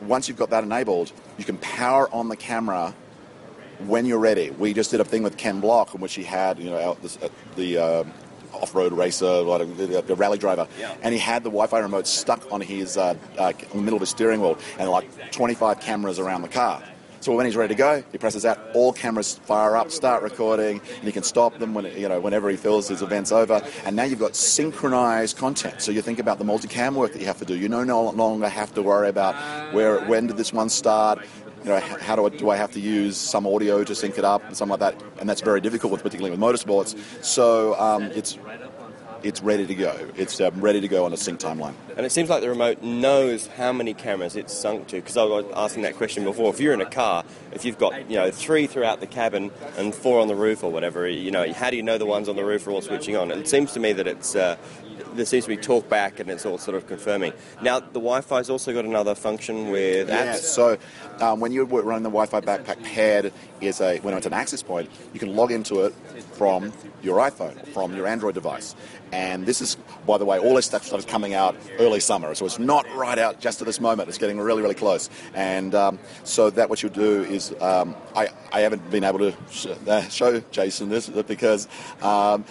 [0.02, 2.94] once you've got that enabled, you can power on the camera
[3.88, 4.50] when you're ready.
[4.52, 7.02] We just did a thing with Ken Block in which he had, you know, out
[7.02, 8.04] this, uh, the uh,
[8.54, 10.94] off-road racer, like a, a rally driver, Yeah.
[11.02, 14.02] and he had the Wi-Fi remote stuck on his uh, uh, in the middle of
[14.02, 16.84] his steering wheel, and like 25 cameras around the car.
[17.22, 18.60] So when he's ready to go, he presses that.
[18.74, 22.50] All cameras fire up, start recording, and he can stop them when you know whenever
[22.50, 23.62] he feels his event's over.
[23.86, 25.82] And now you've got synchronized content.
[25.84, 27.56] So you think about the multicam work that you have to do.
[27.56, 29.36] You no, longer have to worry about
[29.72, 31.20] where when did this one start.
[31.64, 34.26] You know, how do I, do I have to use some audio to sync it
[34.26, 35.04] up and something like that?
[35.20, 36.98] And that's very difficult, particularly with motorsports.
[37.24, 38.40] So um, it's
[39.24, 40.10] it's ready to go.
[40.16, 41.74] It's um, ready to go on a sync timeline.
[41.98, 44.98] And it seems like the remote knows how many cameras it's sunk to.
[44.98, 46.50] Because I was asking that question before.
[46.50, 49.94] If you're in a car, if you've got you know three throughout the cabin and
[49.94, 52.36] four on the roof or whatever, you know, how do you know the ones on
[52.36, 53.32] the roof are all switching on?
[53.32, 54.58] It seems to me that it's uh,
[55.14, 57.34] there seems to be talk back and it's all sort of confirming.
[57.62, 60.40] Now the Wi-Fi's also got another function with Yeah, apps.
[60.40, 60.78] so
[61.20, 64.90] um, when you're running the Wi-Fi backpack paired is a when it's an access point,
[65.14, 65.94] you can log into it
[66.34, 66.72] from
[67.04, 68.76] your iPhone, from your Android device.
[69.12, 69.76] And this is,
[70.08, 73.20] by the way, all this stuff is coming out early summer, so it's not right
[73.20, 74.08] out just at this moment.
[74.08, 75.10] It's getting really, really close.
[75.34, 79.34] And um, so that what you'll do is, um, I, I haven't been able to
[79.52, 81.68] sh- uh, show Jason this because.
[82.02, 82.46] Um,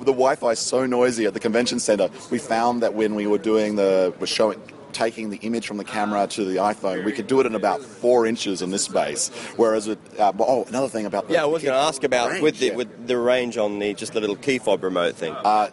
[0.00, 2.08] the Wi-Fi is so noisy at the convention center.
[2.30, 4.60] We found that when we were doing the, we're showing,
[4.92, 7.82] taking the image from the camera to the iPhone, we could do it in about
[7.82, 9.28] four inches in this space.
[9.56, 12.30] Whereas, it, uh, oh, another thing about the Yeah, I was going to ask about
[12.30, 12.74] range, with the yeah.
[12.76, 15.32] with the range on the just the little key fob remote thing.
[15.32, 15.70] Uh,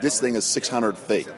[0.00, 1.28] this thing is 600 feet.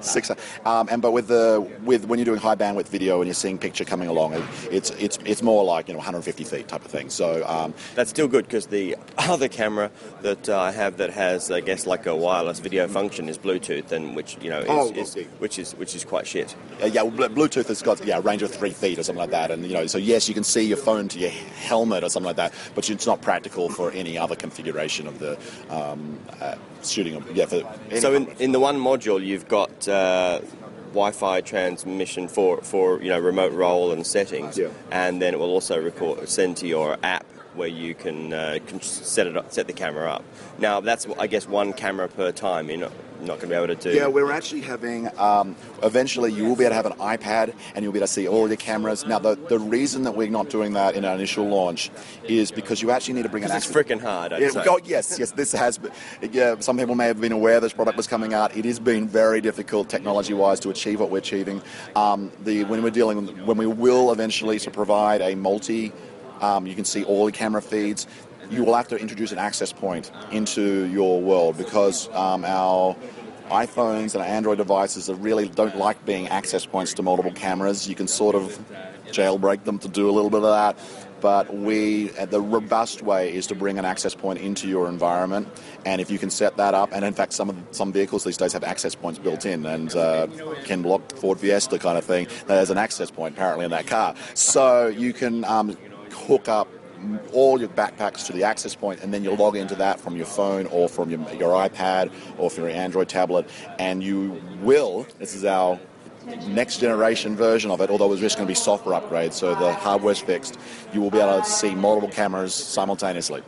[0.00, 0.30] Six,
[0.64, 3.58] um, and but with the with when you're doing high bandwidth video and you're seeing
[3.58, 6.90] picture coming along, it, it's it's it's more like you know 150 feet type of
[6.90, 7.10] thing.
[7.10, 9.90] So um, That's still good because the other camera
[10.22, 13.90] that uh, I have that has, I guess, like a wireless video function is Bluetooth,
[13.90, 16.54] and which you know is, Oh, is which is which is quite shit.
[16.80, 19.30] Uh, yeah, well, Bluetooth has got yeah a range of three feet or something like
[19.30, 22.08] that, and you know, so yes, you can see your phone to your helmet or
[22.08, 25.36] something like that, but it's not practical for any other configuration of the
[25.70, 27.16] um, uh, shooting.
[27.16, 27.62] Of, yeah, for
[28.00, 30.40] So in, in the one module, you've got uh,
[30.92, 34.68] Wi-Fi transmission for, for you know remote role and settings, Yeah.
[34.90, 38.80] and then it will also record send to your app where you can, uh, can
[38.80, 40.24] set it up, set the camera up.
[40.58, 42.68] Now that's I guess one camera per time.
[42.70, 43.90] You're not, not going to be able to do.
[43.96, 45.08] Yeah, we're actually having.
[45.18, 48.12] Um, eventually, you will be able to have an iPad and you'll be able to
[48.12, 49.06] see all your cameras.
[49.06, 51.90] Now, the, the reason that we're not doing that in our initial launch
[52.24, 54.32] is because you actually need to bring an It's freaking hard.
[54.32, 54.64] I'd Yeah, say.
[54.68, 55.78] oh, yes, yes, this has.
[55.78, 55.92] Been,
[56.32, 58.56] yeah, some people may have been aware this product was coming out.
[58.56, 61.62] It has been very difficult technology-wise to achieve what we're achieving.
[61.96, 65.92] Um, the when we're dealing, when we will eventually to provide a multi,
[66.40, 68.06] um, you can see all the camera feeds.
[68.50, 72.96] You will have to introduce an access point into your world because um, our
[73.50, 77.88] iPhones and Android devices really don't like being access points to multiple cameras.
[77.88, 78.58] You can sort of
[79.06, 80.78] jailbreak them to do a little bit of that.
[81.20, 85.48] But we, uh, the robust way is to bring an access point into your environment,
[85.84, 88.36] and if you can set that up, and in fact, some of some vehicles these
[88.36, 90.28] days have access points built in, and uh,
[90.64, 94.14] Ken Block Ford Fiesta kind of thing, there's an access point apparently in that car,
[94.34, 95.76] so you can um,
[96.12, 96.68] hook up
[97.32, 100.26] all your backpacks to the access point, and then you log into that from your
[100.26, 105.06] phone or from your, your iPad or from your Android tablet, and you will.
[105.18, 105.78] This is our
[106.48, 109.72] next generation version of it, although it's just going to be software upgrades, so the
[109.72, 110.58] hardware's fixed.
[110.92, 113.42] You will be able to see multiple cameras simultaneously.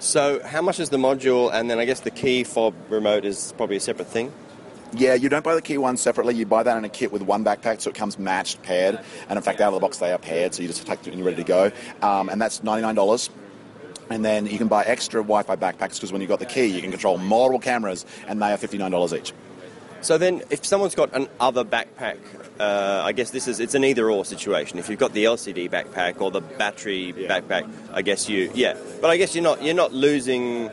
[0.00, 1.52] So how much is the module?
[1.52, 4.32] And then I guess the key fob remote is probably a separate thing.
[4.92, 6.34] Yeah, you don't buy the key one separately.
[6.34, 8.98] You buy that in a kit with one backpack, so it comes matched, paired.
[9.28, 11.08] And in fact, out of the box, they are paired, so you just take it
[11.08, 11.70] and you're ready to go.
[12.02, 13.30] Um, and that's $99.
[14.10, 16.66] And then you can buy extra Wi Fi backpacks because when you've got the key,
[16.66, 19.32] you can control multiple cameras, and they are $59 each.
[20.00, 22.18] So then, if someone's got an other backpack,
[22.58, 24.78] uh, I guess this is it's an either-or situation.
[24.78, 28.76] If you've got the LCD backpack or the battery backpack, I guess you yeah.
[29.00, 30.70] But I guess you're not you're not losing.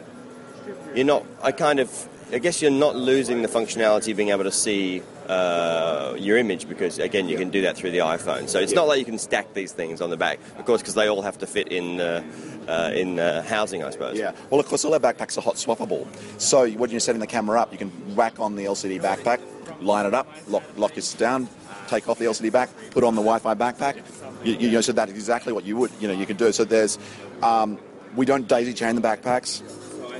[0.96, 1.26] You're not.
[1.44, 2.10] I kind of.
[2.32, 6.68] I guess you're not losing the functionality of being able to see uh, your image
[6.68, 8.50] because again you can do that through the iPhone.
[8.50, 10.94] So it's not like you can stack these things on the back, of course, because
[10.94, 12.22] they all have to fit in uh,
[12.68, 14.18] uh, in uh, housing, I suppose.
[14.18, 14.34] Yeah.
[14.50, 16.06] Well, of course, all our backpacks are hot swappable.
[16.38, 19.40] So when you're setting the camera up, you can whack on the LCD backpack,
[19.82, 21.48] line it up, lock, lock this down,
[21.88, 24.04] take off the LCD back, put on the Wi-Fi backpack.
[24.44, 26.52] You, you know, so that's exactly what you would, you know, you can do.
[26.52, 27.00] So there's,
[27.42, 27.80] um,
[28.18, 29.64] we don't daisy chain the backpacks.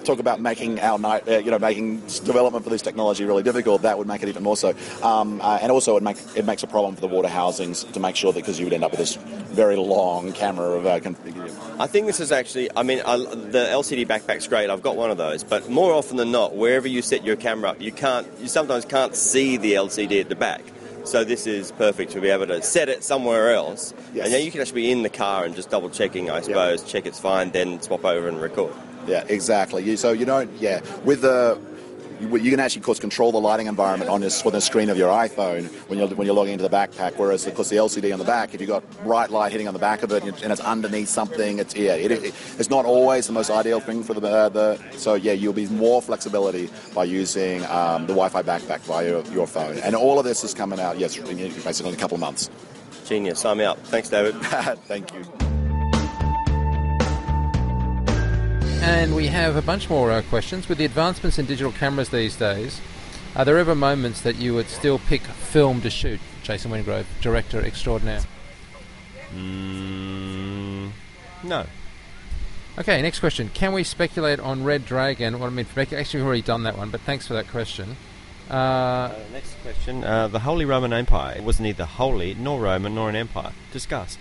[0.08, 3.82] Talk about making our night, uh, you know, making development for this technology really difficult.
[3.82, 4.74] That would make it even more so.
[5.04, 8.00] Um, uh, and also, it make it makes a problem for the water housings to
[8.00, 11.02] make sure that because you would end up with this very long camera of uh,
[11.02, 11.58] configuration.
[11.78, 14.70] I think this is actually, I mean, I, the LCD backpack's great.
[14.70, 17.72] I've got one of those, but more often than not, wherever you set your camera
[17.72, 20.62] up, you can't, you sometimes can't see the LCD at the back.
[21.04, 24.24] So this is perfect to be able to set it somewhere else, Yes.
[24.26, 26.84] and then you can actually be in the car and just double checking, I suppose,
[26.84, 28.74] check it's fine, then swap over and record.
[29.08, 29.84] Yeah, exactly.
[29.84, 31.60] You, so you don't, yeah, with the
[32.20, 34.98] you, can actually, of course, control the lighting environment on, your, on the screen of
[34.98, 37.14] your iPhone when you're, when you're logging into the backpack.
[37.18, 39.74] Whereas, of course, the LCD on the back, if you've got bright light hitting on
[39.74, 43.28] the back of it and it's underneath something, it's yeah, it, it, it's not always
[43.28, 44.80] the most ideal thing for the, uh, the.
[44.94, 49.48] So yeah, you'll be more flexibility by using um, the Wi-Fi backpack via your, your
[49.48, 49.78] phone.
[49.80, 52.50] And all of this is coming out, yes, basically in a couple of months.
[53.06, 53.40] Genius.
[53.40, 53.78] Sign me up.
[53.86, 54.36] Thanks, David.
[54.88, 55.47] Thank you.
[58.90, 60.70] And we have a bunch more uh, questions.
[60.70, 62.80] With the advancements in digital cameras these days,
[63.36, 66.22] are there ever moments that you would still pick film to shoot?
[66.42, 68.22] Jason Wingrove, director extraordinaire.
[69.36, 70.92] Mm,
[71.44, 71.66] no.
[72.80, 73.50] Okay, next question.
[73.54, 75.38] Can we speculate on Red Dragon?
[75.38, 77.98] What I mean, actually, we've already done that one, but thanks for that question.
[78.50, 80.06] Uh, Uh, next question.
[80.06, 83.52] Uh, the Holy Roman Empire was neither holy nor Roman nor an empire.
[83.74, 84.18] Discussed.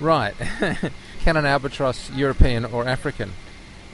[0.00, 0.34] right.
[1.20, 3.30] Can an albatross European or African?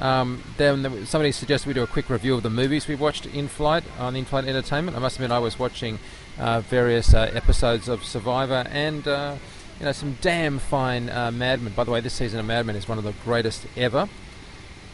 [0.01, 3.49] Um, then somebody suggested we do a quick review of the movies we watched in
[3.49, 4.97] flight on in-flight entertainment.
[4.97, 5.99] I must admit, I was watching
[6.39, 9.37] uh, various uh, episodes of Survivor and uh,
[9.79, 11.73] you know some damn fine uh, Mad Men.
[11.75, 14.09] By the way, this season of Mad Men is one of the greatest ever.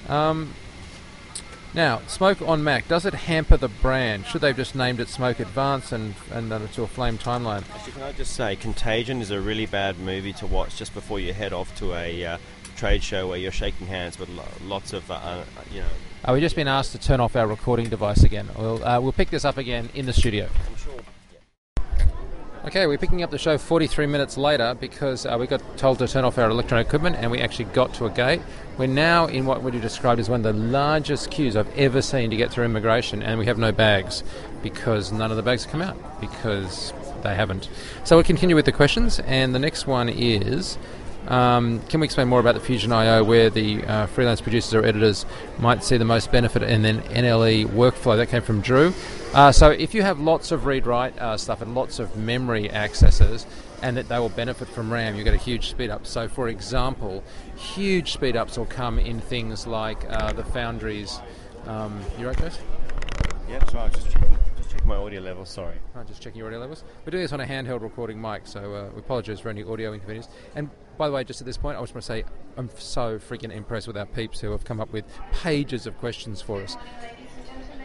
[0.09, 0.55] Um,
[1.73, 4.27] now, Smoke on Mac does it hamper the brand?
[4.27, 7.65] Should they have just named it Smoke Advance and and it to a flame timeline?
[7.75, 11.21] Actually, can I just say, Contagion is a really bad movie to watch just before
[11.21, 12.39] you head off to a uh,
[12.81, 15.87] trade show where you're shaking hands with lo- lots of, uh, uh, you know,
[16.25, 18.49] Uh, we've just been asked to turn off our recording device again.
[18.59, 20.49] We'll, uh, we'll pick this up again in the studio.
[20.67, 21.01] I'm sure.
[22.65, 26.09] Okay, we're picking up the show 43 minutes later because uh, we got told to
[26.09, 28.41] turn off our electronic equipment and we actually got to a gate.
[28.79, 32.01] We're now in what would you describe as one of the largest queues I've ever
[32.01, 34.23] seen to get through immigration, and we have no bags
[34.63, 37.69] because none of the bags have come out because they haven't.
[38.05, 40.79] So we'll continue with the questions, and the next one is.
[41.29, 44.85] Um, can we explain more about the Fusion IO where the uh, freelance producers or
[44.85, 45.27] editors
[45.59, 48.17] might see the most benefit and then NLE workflow?
[48.17, 48.93] That came from Drew.
[49.33, 53.47] Uh, so if you have lots of read-write uh, stuff and lots of memory accesses
[53.83, 56.05] and that they will benefit from RAM, you get a huge speed up.
[56.05, 57.23] So for example,
[57.55, 61.21] huge speed ups will come in things like uh, the Foundries.
[61.67, 62.59] Um, you right, Jess?
[63.49, 65.77] Yeah, sorry, I was just checking, just checking my audio level, sorry.
[65.95, 66.85] I'm just checking your audio levels.
[67.05, 69.93] We're doing this on a handheld recording mic, so uh, we apologise for any audio
[69.93, 70.29] inconvenience.
[70.55, 72.25] And by the way, just at this point, I just want to say
[72.59, 76.43] I'm so freaking impressed with our peeps who have come up with pages of questions
[76.43, 76.77] for us.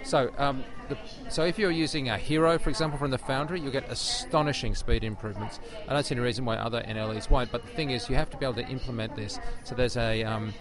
[0.03, 0.97] So, um, the,
[1.29, 5.05] so if you're using a Hiero, for example, from the Foundry, you'll get astonishing speed
[5.05, 5.61] improvements.
[5.87, 8.29] I don't see any reason why other NLEs won't, but the thing is, you have
[8.31, 9.39] to be able to implement this.
[9.63, 10.53] So there's a, um,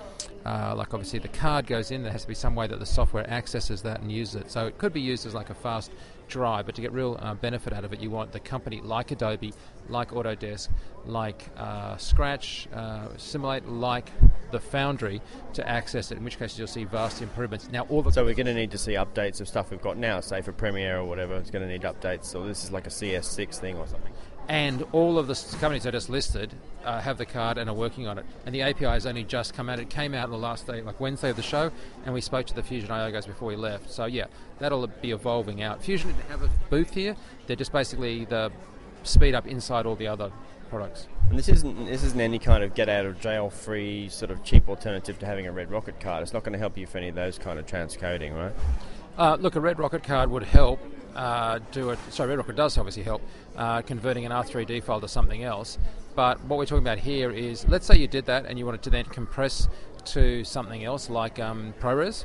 [0.47, 2.87] uh, like obviously the card goes in, there has to be some way that the
[2.87, 4.51] software accesses that and uses it.
[4.53, 5.91] So it could be used as like a fast
[6.29, 9.11] drive, but to get real uh, benefit out of it, you want the company like
[9.11, 9.53] Adobe,
[9.89, 10.69] like Autodesk,
[11.07, 14.11] like uh, Scratch, uh, Simulate, like
[14.51, 15.21] the Foundry
[15.55, 16.19] to access it.
[16.19, 17.69] In which case, you'll see vast improvements.
[17.71, 19.97] Now, all the So we're going to need to see updates of stuff we've got
[19.97, 21.35] now, say for Premiere or whatever.
[21.37, 22.25] It's going to need updates.
[22.27, 24.13] So this is like a CS6 thing or something.
[24.49, 26.53] And all of the companies I just listed
[26.85, 28.27] uh, have the card and are working on it.
[28.45, 29.79] And the API has only just come out.
[29.79, 31.71] It came out on the last day, like Wednesday of the show,
[32.05, 33.91] and we spoke to the Fusion IO guys before we left.
[33.91, 34.27] So yeah,
[34.59, 35.83] that'll be evolving out.
[35.83, 37.17] Fusion didn't have a booth here.
[37.47, 38.53] They're just basically the
[39.03, 40.31] speed up inside all the other
[40.69, 41.09] products.
[41.31, 44.45] And this isn't this isn't any kind of get out of jail free sort of
[44.45, 46.23] cheap alternative to having a Red Rocket card.
[46.23, 48.53] It's not going to help you for any of those kind of transcoding, right?
[49.17, 50.81] Uh, look, a Red Rocket card would help
[51.15, 51.99] uh, do it.
[52.11, 53.23] Sorry, Red Rocket does obviously help
[53.57, 55.79] uh, converting an R3D file to something else.
[56.15, 58.83] But what we're talking about here is, let's say you did that and you wanted
[58.83, 59.69] to then compress
[60.07, 62.25] to something else like um, ProRes.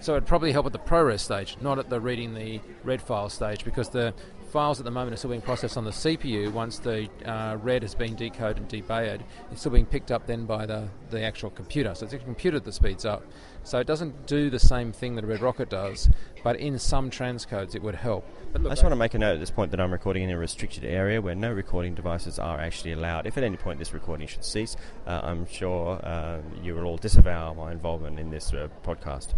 [0.00, 3.28] So it'd probably help at the ProRes stage, not at the reading the red file
[3.28, 4.14] stage, because the
[4.56, 6.50] files at the moment are still being processed on the CPU.
[6.50, 9.20] Once the uh, red has been decoded and debayered,
[9.52, 11.94] it's still being picked up then by the, the actual computer.
[11.94, 13.22] So it's a computer that speeds up.
[13.64, 16.08] So it doesn't do the same thing that a Red Rocket does,
[16.42, 18.26] but in some transcodes it would help.
[18.54, 20.30] But I just want to make a note at this point that I'm recording in
[20.30, 23.26] a restricted area where no recording devices are actually allowed.
[23.26, 24.74] If at any point this recording should cease,
[25.06, 29.34] uh, I'm sure uh, you will all disavow my involvement in this uh, podcast.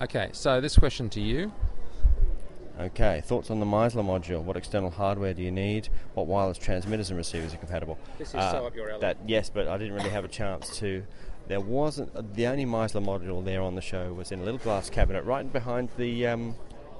[0.00, 1.50] okay, so this question to you.
[2.80, 4.42] Okay, thoughts on the Meizler module?
[4.42, 5.88] What external hardware do you need?
[6.14, 7.98] What wireless transmitters and receivers are compatible?
[8.02, 9.00] Uh, This is so up your alley.
[9.00, 11.04] That yes, but I didn't really have a chance to.
[11.48, 14.58] There wasn't uh, the only Meizler module there on the show was in a little
[14.58, 16.26] glass cabinet right behind the.
[16.26, 16.54] Um,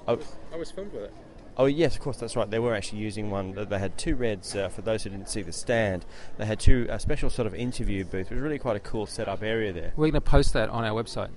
[0.06, 0.18] oh,
[0.52, 1.14] I was filmed with it.
[1.56, 2.50] Oh yes, of course, that's right.
[2.50, 3.54] They were actually using one.
[3.54, 4.54] They had two reds.
[4.54, 6.04] Uh, for those who didn't see the stand,
[6.38, 8.30] they had two a special sort of interview booth.
[8.30, 9.92] It was really quite a cool setup area there.
[9.96, 11.30] We're going to post that on our website.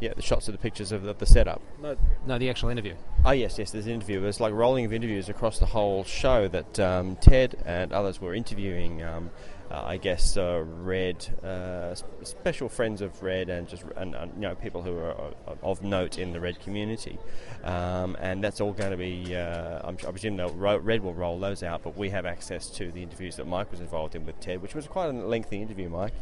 [0.00, 1.62] Yeah, the shots of the pictures of the, of the setup.
[1.80, 2.94] No, no, the actual interview.
[3.24, 3.70] Oh yes, yes.
[3.70, 4.20] There's an interview.
[4.20, 8.34] There's like rolling of interviews across the whole show that um, Ted and others were
[8.34, 9.30] interviewing um,
[9.70, 14.40] uh, I guess uh, Red, uh, special friends of Red, and just and, and, you
[14.40, 17.18] know people who are of note in the Red community,
[17.62, 19.36] um, and that's all going to be.
[19.36, 22.90] Uh, I'm, I presume ro- Red will roll those out, but we have access to
[22.90, 25.88] the interviews that Mike was involved in with Ted, which was quite a lengthy interview,
[25.88, 26.14] Mike.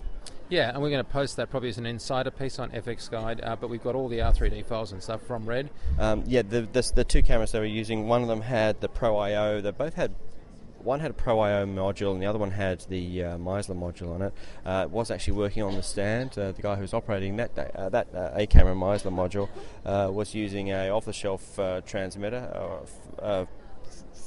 [0.48, 3.40] Yeah, and we're going to post that probably as an insider piece on FX Guide.
[3.42, 5.68] Uh, but we've got all the R3D files and stuff from Red.
[5.98, 6.62] Um, yeah, the,
[6.94, 9.60] the, two cameras they were using, one of them had the Pro IO.
[9.60, 10.14] They both had
[10.82, 14.14] one had a Pro IO module and the other one had the uh, Meizler module
[14.14, 14.32] on it.
[14.64, 16.38] Uh, it was actually working on the stand.
[16.38, 19.48] Uh, the guy who was operating that uh, that uh, A camera Meizler module
[19.84, 22.80] uh, was using a off-the-shelf transmitter,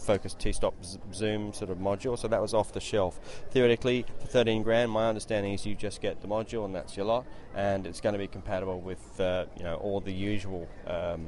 [0.01, 0.73] focus T-stop
[1.13, 2.17] zoom sort of module.
[2.17, 3.19] So that was off the shelf.
[3.51, 7.05] Theoretically, for 13 grand, my understanding is you just get the module and that's your
[7.05, 7.25] lot,
[7.55, 11.27] and it's going to be compatible with you know all the usual um,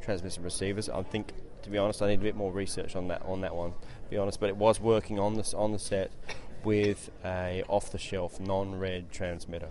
[0.00, 0.88] transmitter receivers.
[0.88, 1.32] I think
[1.62, 3.74] to be honest, I need a bit more research on that on that one.
[4.08, 6.10] be honest, but it was working on this on the set
[6.64, 9.70] with a off-the-shelf non-red transmitter.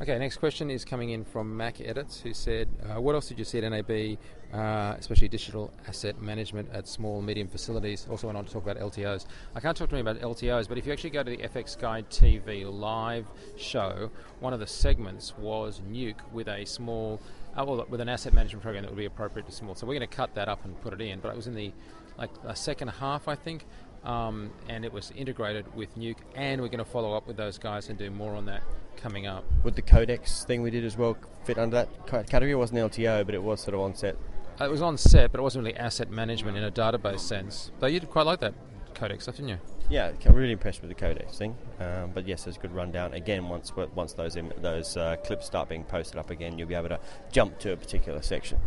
[0.00, 3.36] Okay, next question is coming in from Mac Edits, who said, uh, "What else did
[3.36, 4.16] you see at NAB,
[4.52, 8.78] uh, especially digital asset management at small medium facilities?" Also went on to talk about
[8.78, 9.26] LTOs.
[9.56, 11.74] I can't talk to me about LTOs, but if you actually go to the FX
[11.74, 13.26] Guide TV live
[13.56, 17.20] show, one of the segments was Nuke with a small
[17.56, 19.74] uh, well, with an asset management program that would be appropriate to small.
[19.74, 21.18] So we're going to cut that up and put it in.
[21.18, 21.72] But it was in the
[22.16, 23.64] like a second half, I think,
[24.08, 26.16] um, and it was integrated with Nuke.
[26.34, 28.62] And we're going to follow up with those guys and do more on that
[28.96, 29.44] coming up.
[29.62, 32.52] Would the Codex thing we did as well fit under that category?
[32.52, 34.16] It wasn't LTO, but it was sort of on set.
[34.60, 37.70] Uh, it was on set, but it wasn't really asset management in a database sense.
[37.78, 38.54] But you did quite like that
[38.94, 39.58] Codex stuff, didn't you?
[39.90, 41.56] Yeah, I'm really impressed with the Codex thing.
[41.78, 43.14] Um, but yes, there's a good rundown.
[43.14, 46.74] Again, once once those Im- those uh, clips start being posted up again, you'll be
[46.74, 47.00] able to
[47.30, 48.58] jump to a particular section.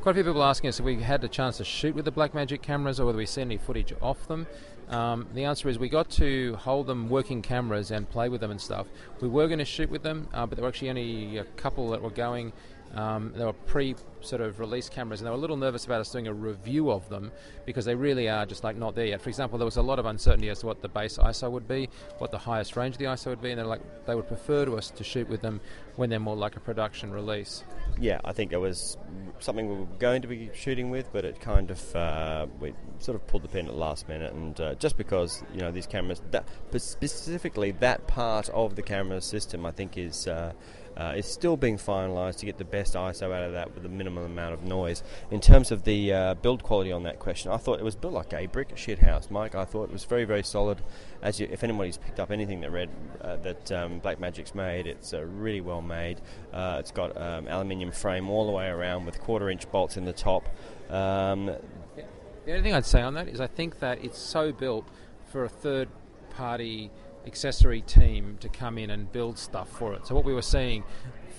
[0.00, 2.12] Quite a few people asking us if we had a chance to shoot with the
[2.12, 4.46] Blackmagic cameras or whether we see any footage off them.
[4.88, 8.50] Um, the answer is we got to hold them working cameras and play with them
[8.50, 8.86] and stuff.
[9.20, 11.90] We were going to shoot with them, uh, but there were actually only a couple
[11.90, 12.52] that were going
[12.94, 16.00] um, they were pre sort of release cameras, and they were a little nervous about
[16.00, 17.30] us doing a review of them
[17.66, 19.20] because they really are just like not there yet.
[19.20, 21.68] For example, there was a lot of uncertainty as to what the base ISO would
[21.68, 24.28] be, what the highest range of the ISO would be, and they're like they would
[24.28, 25.60] prefer to us to shoot with them
[25.96, 27.64] when they're more like a production release.
[28.00, 28.96] Yeah, I think it was
[29.38, 33.16] something we were going to be shooting with, but it kind of uh, we sort
[33.16, 35.86] of pulled the pin at the last minute, and uh, just because you know these
[35.86, 40.26] cameras, that, specifically that part of the camera system, I think is.
[40.26, 40.52] Uh,
[40.98, 43.88] uh, is still being finalised to get the best ISO out of that with the
[43.88, 45.02] minimum amount of noise.
[45.30, 48.14] In terms of the uh, build quality on that question, I thought it was built
[48.14, 49.54] like a brick shit house, Mike.
[49.54, 50.82] I thought it was very, very solid.
[51.22, 52.90] As you, if anybody's picked up anything that read
[53.20, 56.20] uh, that um, Blackmagic's made, it's uh, really well made.
[56.52, 60.12] Uh, it's got um, aluminium frame all the way around with quarter-inch bolts in the
[60.12, 60.48] top.
[60.90, 64.88] Um, the only thing I'd say on that is I think that it's so built
[65.26, 66.90] for a third-party
[67.26, 70.06] accessory team to come in and build stuff for it.
[70.06, 70.84] So what we were seeing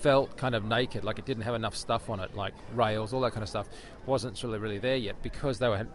[0.01, 3.21] felt kind of naked, like it didn't have enough stuff on it, like rails, all
[3.21, 3.67] that kind of stuff,
[4.05, 5.88] wasn't really really there yet because they were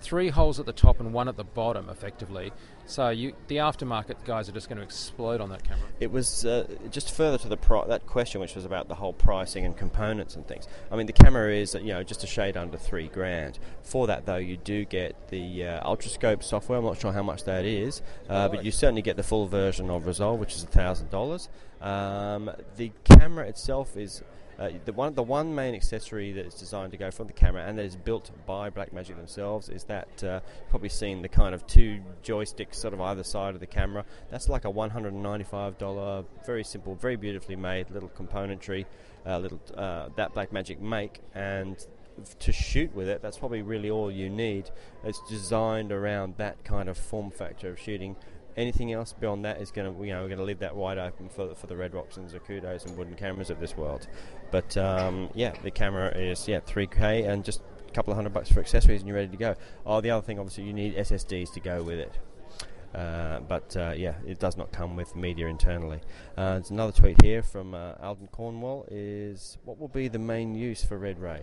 [0.00, 2.52] three holes at the top and one at the bottom, effectively.
[2.86, 5.86] So you, the aftermarket guys are just going to explode on that camera.
[5.98, 9.12] It was uh, just further to the pro- that question, which was about the whole
[9.12, 10.68] pricing and components and things.
[10.90, 13.58] I mean, the camera is you know just a shade under three grand.
[13.82, 16.78] For that though, you do get the uh, Ultrascope software.
[16.78, 19.90] I'm not sure how much that is, uh, but you certainly get the full version
[19.90, 21.48] of Resolve, which is a thousand dollars.
[21.80, 24.22] Um, the camera itself is
[24.58, 27.62] uh, the one the one main accessory that is designed to go from the camera
[27.66, 30.40] and that is built by Blackmagic themselves is that uh,
[30.70, 34.04] probably seen the kind of two joysticks sort of either side of the camera.
[34.30, 38.86] That's like a $195, very simple, very beautifully made little componentry,
[39.26, 41.86] uh, little uh, that Blackmagic make and
[42.38, 44.70] to shoot with it, that's probably really all you need.
[45.04, 48.16] It's designed around that kind of form factor of shooting
[48.56, 50.96] Anything else beyond that is going to, you know, we're going to leave that wide
[50.96, 54.06] open for for the Red Rocks and Zacutos and wooden cameras of this world.
[54.50, 58.50] But um, yeah, the camera is yeah 3K and just a couple of hundred bucks
[58.50, 59.54] for accessories and you're ready to go.
[59.84, 62.12] Oh, the other thing, obviously, you need SSDs to go with it.
[62.94, 66.00] Uh, but uh, yeah, it does not come with media internally.
[66.36, 70.54] Uh, there's another tweet here from uh, Alden Cornwall: is what will be the main
[70.54, 71.42] use for Red Ray?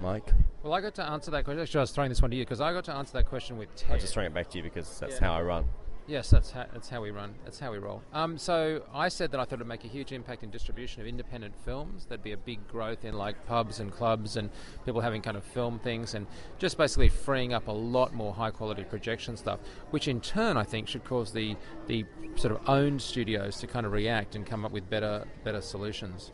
[0.00, 0.32] Mike?
[0.62, 1.60] Well, I got to answer that question.
[1.60, 3.58] Actually, I was throwing this one to you because I got to answer that question
[3.58, 3.92] with Ted.
[3.92, 5.26] I'm just throwing it back to you because that's yeah.
[5.26, 5.66] how I run.
[6.06, 7.34] Yes, that's how, that's how we run.
[7.44, 8.02] That's how we roll.
[8.12, 11.08] Um, so I said that I thought it'd make a huge impact in distribution of
[11.08, 12.04] independent films.
[12.04, 14.50] There'd be a big growth in like pubs and clubs and
[14.84, 16.26] people having kind of film things and
[16.58, 19.60] just basically freeing up a lot more high quality projection stuff,
[19.92, 22.04] which in turn I think should cause the the
[22.36, 26.32] sort of owned studios to kind of react and come up with better better solutions.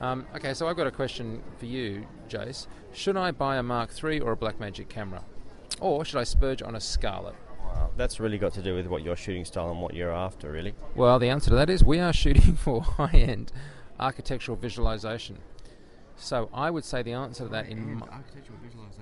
[0.00, 2.66] Um, okay, so I've got a question for you, Jace.
[2.92, 5.24] Should I buy a Mark III or a Blackmagic camera,
[5.80, 7.34] or should I spurge on a Scarlet?
[7.96, 10.74] That's really got to do with what your shooting style and what you're after, really.
[10.94, 13.52] Well, the answer to that is we are shooting for high-end
[13.98, 15.38] architectural visualization.
[16.16, 18.02] So I would say the answer to that in.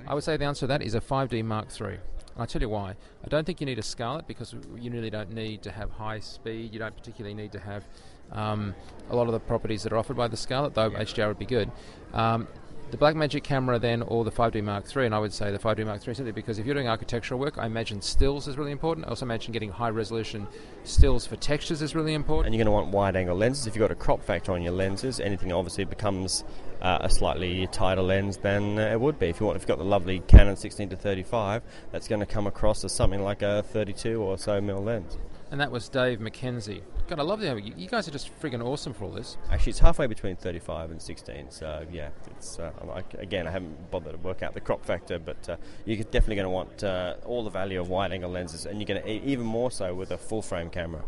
[0.07, 1.87] I would say the answer to that is a 5D Mark III.
[1.89, 1.99] And
[2.43, 2.95] I'll tell you why.
[3.25, 6.21] I don't think you need a Scarlet because you really don't need to have high
[6.21, 6.75] speed.
[6.75, 7.85] You don't particularly need to have
[8.33, 8.75] um,
[9.09, 11.47] a lot of the properties that are offered by the Scarlet, though HDR would be
[11.47, 11.71] good.
[12.13, 12.49] Um,
[12.91, 15.85] the Blackmagic camera then, or the 5D Mark III, and I would say the 5D
[15.85, 19.07] Mark III simply because if you're doing architectural work, I imagine stills is really important.
[19.07, 20.47] I also imagine getting high resolution
[20.85, 22.47] stills for textures is really important.
[22.47, 23.67] And you're going to want wide angle lenses.
[23.67, 26.45] If you've got a crop factor on your lenses, anything obviously becomes
[26.81, 29.29] uh, a slightly tighter lens than uh, it would be.
[29.29, 32.27] If, you want, if you've got the lovely Canon 16 to 35, that's going to
[32.27, 35.19] come across as something like a 32 or so mil lens.
[35.51, 36.83] And that was Dave McKenzie.
[37.07, 39.37] God, I love the you, you guys are just friggin' awesome for all this.
[39.51, 41.51] Actually, it's halfway between 35 and 16.
[41.51, 45.21] So yeah, it's uh, like, again, I haven't bothered to work out the crop factor,
[45.21, 48.81] but uh, you're definitely going to want uh, all the value of wide-angle lenses, and
[48.81, 51.05] you're going to even more so with a full-frame camera.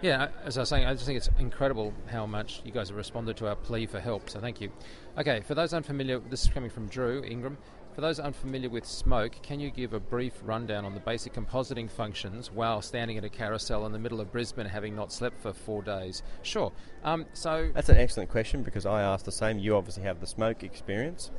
[0.00, 2.96] Yeah, as I was saying, I just think it's incredible how much you guys have
[2.96, 4.30] responded to our plea for help.
[4.30, 4.70] So thank you.
[5.18, 7.58] Okay, for those unfamiliar, this is coming from Drew Ingram.
[7.98, 11.90] For those unfamiliar with smoke, can you give a brief rundown on the basic compositing
[11.90, 15.52] functions while standing at a carousel in the middle of Brisbane having not slept for
[15.52, 16.22] four days?
[16.42, 16.70] Sure.
[17.02, 19.58] Um, so That's an excellent question because I asked the same.
[19.58, 21.32] You obviously have the smoke experience.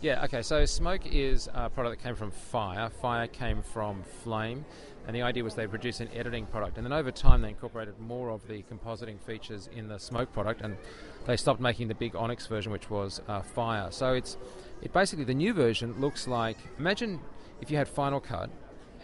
[0.00, 2.88] Yeah, okay, so smoke is a product that came from fire.
[2.88, 4.64] Fire came from flame,
[5.06, 6.78] and the idea was they produced an editing product.
[6.78, 10.62] And then over time, they incorporated more of the compositing features in the smoke product,
[10.62, 10.78] and
[11.26, 13.90] they stopped making the big Onyx version, which was uh, fire.
[13.90, 14.38] So it's
[14.82, 17.20] it basically the new version looks like imagine
[17.60, 18.50] if you had Final Cut,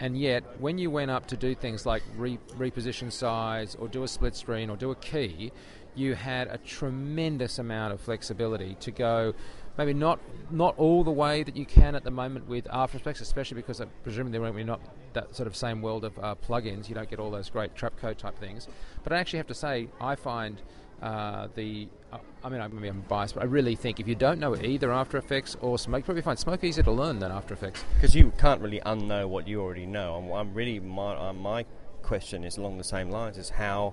[0.00, 4.02] and yet when you went up to do things like re- reposition size or do
[4.02, 5.52] a split screen or do a key,
[5.94, 9.34] you had a tremendous amount of flexibility to go
[9.76, 10.20] maybe not
[10.50, 13.80] not all the way that you can at the moment with After Effects, especially because
[13.80, 14.80] I presume there won't be not
[15.14, 16.88] that sort of same world of uh, plugins.
[16.88, 18.68] You don't get all those great trapcode type things.
[19.02, 20.60] But I actually have to say, I find
[21.04, 24.56] uh, the uh, I mean, I'm, biased, but I really think if you don't know
[24.56, 27.84] either After Effects or Smoke, you probably find Smoke easier to learn than After Effects.
[27.94, 30.14] Because you can't really unknow what you already know.
[30.14, 31.66] I'm, I'm really my uh, my
[32.00, 33.92] question is along the same lines: is how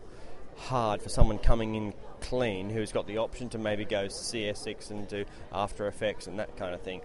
[0.56, 5.06] hard for someone coming in clean who's got the option to maybe go CS6 and
[5.10, 7.02] do After Effects and that kind of thing.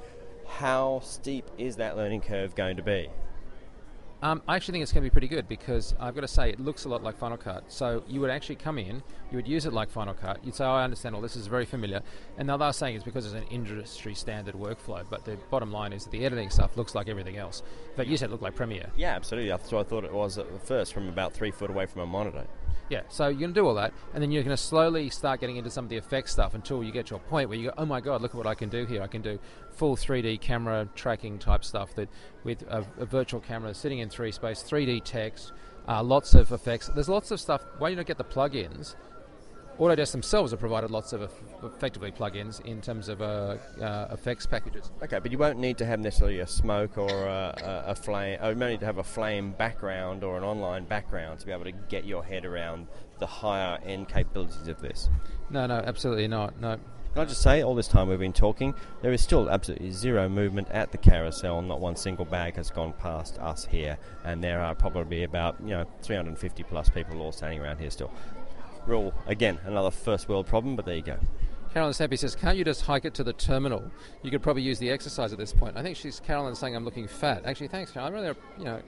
[0.47, 3.11] How steep is that learning curve going to be?
[4.27, 6.51] Um, I actually think it's going to be pretty good because I've got to say
[6.51, 7.63] it looks a lot like Final Cut.
[7.69, 9.01] So you would actually come in,
[9.31, 10.45] you would use it like Final Cut.
[10.45, 12.03] You'd say, "Oh, I understand all this is very familiar,"
[12.37, 15.05] and now they're saying it's because it's an industry standard workflow.
[15.09, 17.63] But the bottom line is that the editing stuff looks like everything else.
[17.95, 18.91] But you said it looked like Premiere.
[18.97, 19.49] Yeah, absolutely.
[19.49, 22.07] That's what I thought it was at first, from about three foot away from a
[22.07, 22.49] monitor.
[22.89, 25.41] Yeah, so you're going to do all that, and then you're going to slowly start
[25.41, 27.69] getting into some of the effects stuff until you get to a point where you
[27.69, 29.03] go, oh my god, look at what I can do here.
[29.03, 32.09] I can do full 3D camera tracking type stuff that
[32.45, 35.53] with a, a virtual camera sitting in three space, 3D text,
[35.89, 36.89] uh, lots of effects.
[36.95, 37.65] There's lots of stuff.
[37.79, 38.95] Why you don't get the plugins?
[39.79, 41.31] Autodesk themselves have provided lots of
[41.63, 44.91] effectively plugins in terms of uh, uh, effects packages.
[45.03, 47.55] Okay, but you won't need to have necessarily a smoke or a,
[47.87, 48.39] a, a flame.
[48.41, 51.53] Or you won't need to have a flame background or an online background to be
[51.53, 52.87] able to get your head around
[53.19, 55.11] the higher end capabilities of this.
[55.51, 56.59] No, no, absolutely not.
[56.59, 56.79] No.
[57.13, 60.29] Can I just say, all this time we've been talking, there is still absolutely zero
[60.29, 61.63] movement at the carousel.
[61.63, 65.69] Not one single bag has gone past us here, and there are probably about you
[65.69, 68.11] know 350 plus people all standing around here still
[68.87, 71.19] real, again, another first world problem, but there you go.
[71.73, 73.91] Carolyn Sappy says, can't you just hike it to the terminal?
[74.23, 75.77] You could probably use the exercise at this point.
[75.77, 77.43] I think she's, Carolyn saying I'm looking fat.
[77.45, 78.15] Actually, thanks, Carolyn.
[78.15, 78.81] I'm really, you know,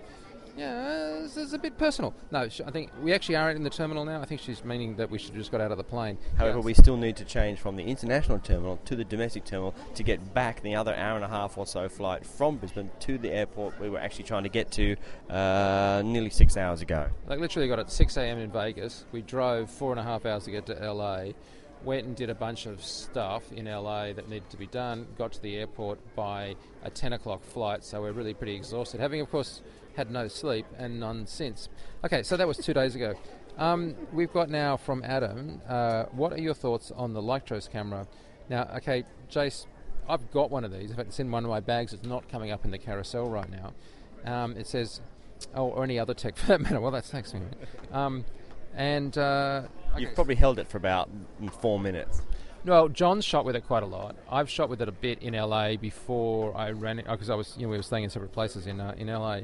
[0.59, 2.12] yeah, this is a bit personal.
[2.32, 4.20] No, I think we actually are in the terminal now.
[4.20, 6.18] I think she's meaning that we should have just got out of the plane.
[6.36, 6.64] However, yes.
[6.64, 10.34] we still need to change from the international terminal to the domestic terminal to get
[10.34, 13.78] back the other hour and a half or so flight from Brisbane to the airport
[13.80, 14.96] we were actually trying to get to
[15.30, 17.09] uh, nearly six hours ago.
[17.28, 18.38] Like literally got at 6 a.m.
[18.38, 19.04] in Vegas.
[19.12, 21.32] We drove four and a half hours to get to LA
[21.84, 25.32] went and did a bunch of stuff in LA that needed to be done, got
[25.32, 29.00] to the airport by a 10 o'clock flight, so we're really pretty exhausted.
[29.00, 29.62] Having, of course,
[29.99, 31.68] had no sleep and none since.
[32.05, 33.14] Okay, so that was two days ago.
[33.59, 35.61] Um, we've got now from Adam.
[35.68, 38.07] Uh, what are your thoughts on the Lytro's camera?
[38.49, 39.66] Now, okay, Jace,
[40.09, 40.90] I've got one of these.
[40.90, 41.92] In fact, it's in one of my bags.
[41.92, 43.72] It's not coming up in the carousel right now.
[44.24, 45.01] Um, it says,
[45.53, 46.80] oh, or any other tech for that matter.
[46.80, 47.40] Well, that's thanks me.
[47.92, 48.24] Um,
[48.76, 50.03] and uh, okay.
[50.03, 51.11] you've probably held it for about
[51.61, 52.22] four minutes.
[52.64, 54.14] Well, John's shot with it quite a lot.
[54.30, 57.55] I've shot with it a bit in LA before I ran it because I was,
[57.57, 59.40] you know, we were staying in separate places in uh, in LA.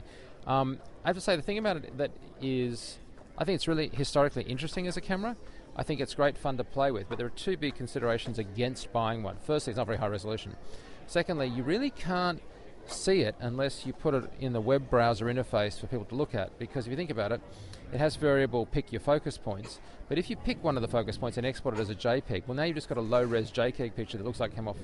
[0.47, 2.99] Um, I have to say, the thing about it that is,
[3.39, 5.37] I think it's really historically interesting as a camera.
[5.77, 8.93] I think it's great fun to play with, but there are two big considerations against
[8.93, 9.37] buying one.
[9.45, 10.57] Firstly, it's not very high resolution.
[11.07, 12.41] Secondly, you really can't
[12.87, 16.35] see it unless you put it in the web browser interface for people to look
[16.35, 16.59] at.
[16.59, 17.41] Because if you think about it,
[17.93, 19.81] it has variable pick your focus points.
[20.09, 22.47] But if you pick one of the focus points and export it as a JPEG,
[22.47, 24.69] well, now you've just got a low res JPEG picture that looks like it came
[24.69, 24.77] off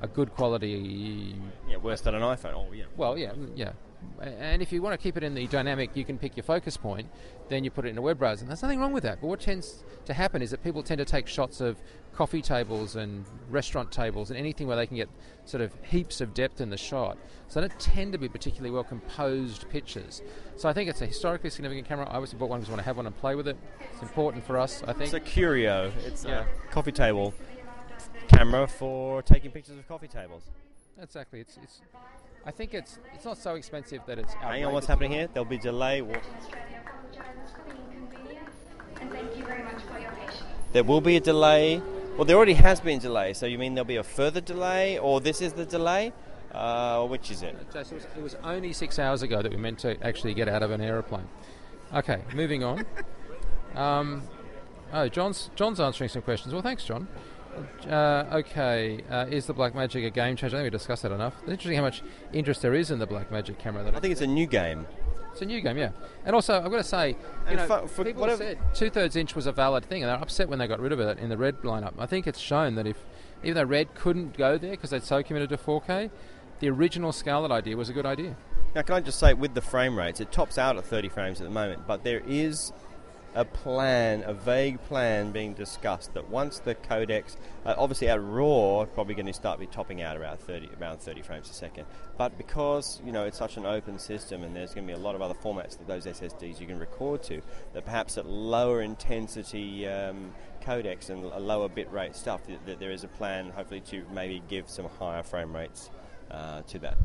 [0.00, 1.34] a good quality.
[1.68, 2.54] Yeah, worse than an iPhone.
[2.54, 2.84] Oh, yeah.
[2.96, 3.72] Well, yeah, mm, yeah.
[4.20, 6.76] And if you want to keep it in the dynamic, you can pick your focus
[6.76, 7.08] point,
[7.48, 8.42] then you put it in a web browser.
[8.42, 9.20] And there's nothing wrong with that.
[9.20, 11.76] But what tends to happen is that people tend to take shots of
[12.14, 15.08] coffee tables and restaurant tables and anything where they can get
[15.44, 17.16] sort of heaps of depth in the shot.
[17.46, 20.20] So they don't tend to be particularly well composed pictures.
[20.56, 22.06] So I think it's a historically significant camera.
[22.08, 23.56] I obviously bought one because I want to have one and play with it.
[23.92, 25.04] It's important for us, I think.
[25.04, 25.92] It's a curio.
[26.04, 26.44] It's Yeah.
[26.44, 27.34] a coffee table
[28.28, 30.42] camera for taking pictures of coffee tables.
[31.00, 31.40] exactly.
[31.40, 31.80] It's, it's.
[32.48, 34.32] I think it's it's not so expensive that it's.
[34.32, 34.88] Hang on, what's outrageous.
[34.88, 35.28] happening here?
[35.34, 36.00] There'll be delay.
[36.00, 36.14] Wa-
[39.00, 40.42] and thank you very much for your patience.
[40.72, 41.82] There will be a delay.
[42.16, 43.34] Well, there already has been delay.
[43.34, 46.14] So you mean there'll be a further delay, or this is the delay?
[46.50, 47.54] Uh, which is it?
[47.70, 50.48] Jason, it was, it was only six hours ago that we meant to actually get
[50.48, 51.28] out of an aeroplane.
[51.94, 52.86] Okay, moving on.
[53.74, 54.22] Um,
[54.92, 56.52] oh, John's John's answering some questions.
[56.54, 57.06] Well, thanks, John.
[57.88, 60.56] Uh, okay, uh, is the Blackmagic a game changer?
[60.56, 61.34] I think we discussed that enough.
[61.42, 62.02] It's interesting how much
[62.32, 63.82] interest there is in the Blackmagic camera.
[63.84, 64.86] That I think it's a new game.
[65.32, 65.90] it's a new game, yeah.
[66.24, 67.16] And also, I've got to say,
[67.50, 70.10] you know, for- for people whatever- said two thirds inch was a valid thing, and
[70.10, 71.92] they're upset when they got rid of it in the red lineup.
[71.98, 72.96] I think it's shown that if,
[73.42, 76.10] even though red couldn't go there because they'd so committed to 4K,
[76.60, 78.36] the original Scarlet idea was a good idea.
[78.74, 81.40] Now, can I just say, with the frame rates, it tops out at 30 frames
[81.40, 82.72] at the moment, but there is
[83.34, 88.86] a plan, a vague plan being discussed that once the codecs, uh, obviously at RAW,
[88.94, 91.86] probably going to start be topping out around 30, around 30 frames a second.
[92.16, 95.02] But because you know it's such an open system, and there's going to be a
[95.02, 97.42] lot of other formats that those SSDs you can record to,
[97.74, 102.80] that perhaps at lower intensity um, codecs and a lower bit rate stuff, that, that
[102.80, 105.90] there is a plan, hopefully, to maybe give some higher frame rates
[106.30, 106.96] uh, to that.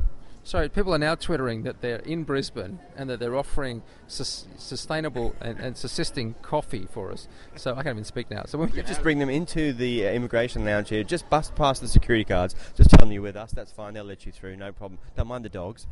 [0.45, 5.35] So people are now twittering that they're in Brisbane and that they're offering sus- sustainable
[5.39, 7.29] and, and subsisting coffee for us.
[7.55, 8.43] So I can't even speak now.
[8.45, 11.03] So we Just bring them into the uh, immigration lounge here.
[11.03, 12.55] Just bust past the security guards.
[12.75, 13.51] Just tell them you're with us.
[13.51, 13.93] That's fine.
[13.93, 14.57] They'll let you through.
[14.57, 14.99] No problem.
[15.15, 15.87] Don't mind the dogs.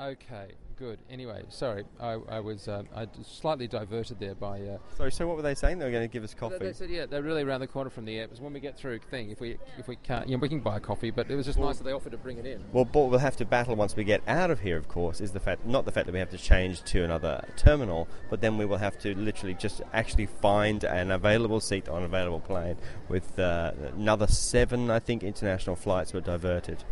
[0.00, 0.52] Okay,
[0.82, 0.98] good.
[1.08, 4.60] Anyway, sorry, I, I was uh, I slightly diverted there by.
[4.60, 5.12] Uh, Sorry.
[5.12, 5.78] So what were they saying?
[5.78, 6.58] They were going to give us coffee.
[6.58, 8.24] They said, yeah, they're really around the corner from the air.
[8.24, 9.30] It when we get through thing.
[9.30, 11.58] If we if we can't, you know, we can buy coffee, but it was just
[11.58, 12.64] nice that they offered to bring it in.
[12.72, 15.30] Well, what we'll have to battle once we get out of here, of course, is
[15.30, 18.58] the fact not the fact that we have to change to another terminal, but then
[18.58, 22.76] we will have to literally just actually find an available seat on an available plane.
[23.08, 26.82] With uh, another seven, I think, international flights were diverted.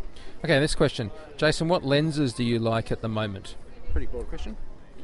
[0.45, 3.57] Okay, this question, Jason, what lenses do you like at the moment?
[3.91, 4.57] Pretty broad question.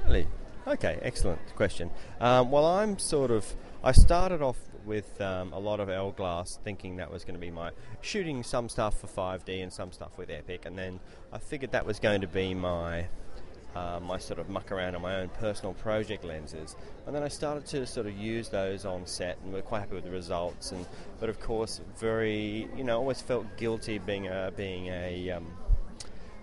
[0.04, 0.28] Really?
[0.66, 1.90] Okay, excellent question.
[2.20, 3.54] Um, well, I'm sort of.
[3.82, 7.40] I started off with um, a lot of L glass, thinking that was going to
[7.40, 7.70] be my
[8.00, 11.00] shooting some stuff for 5D and some stuff with Epic, and then
[11.32, 13.06] I figured that was going to be my.
[13.74, 17.28] Uh, my sort of muck around on my own personal project lenses, and then I
[17.28, 20.72] started to sort of use those on set, and we're quite happy with the results.
[20.72, 20.86] And
[21.20, 25.46] but of course, very you know, always felt guilty being a being a um,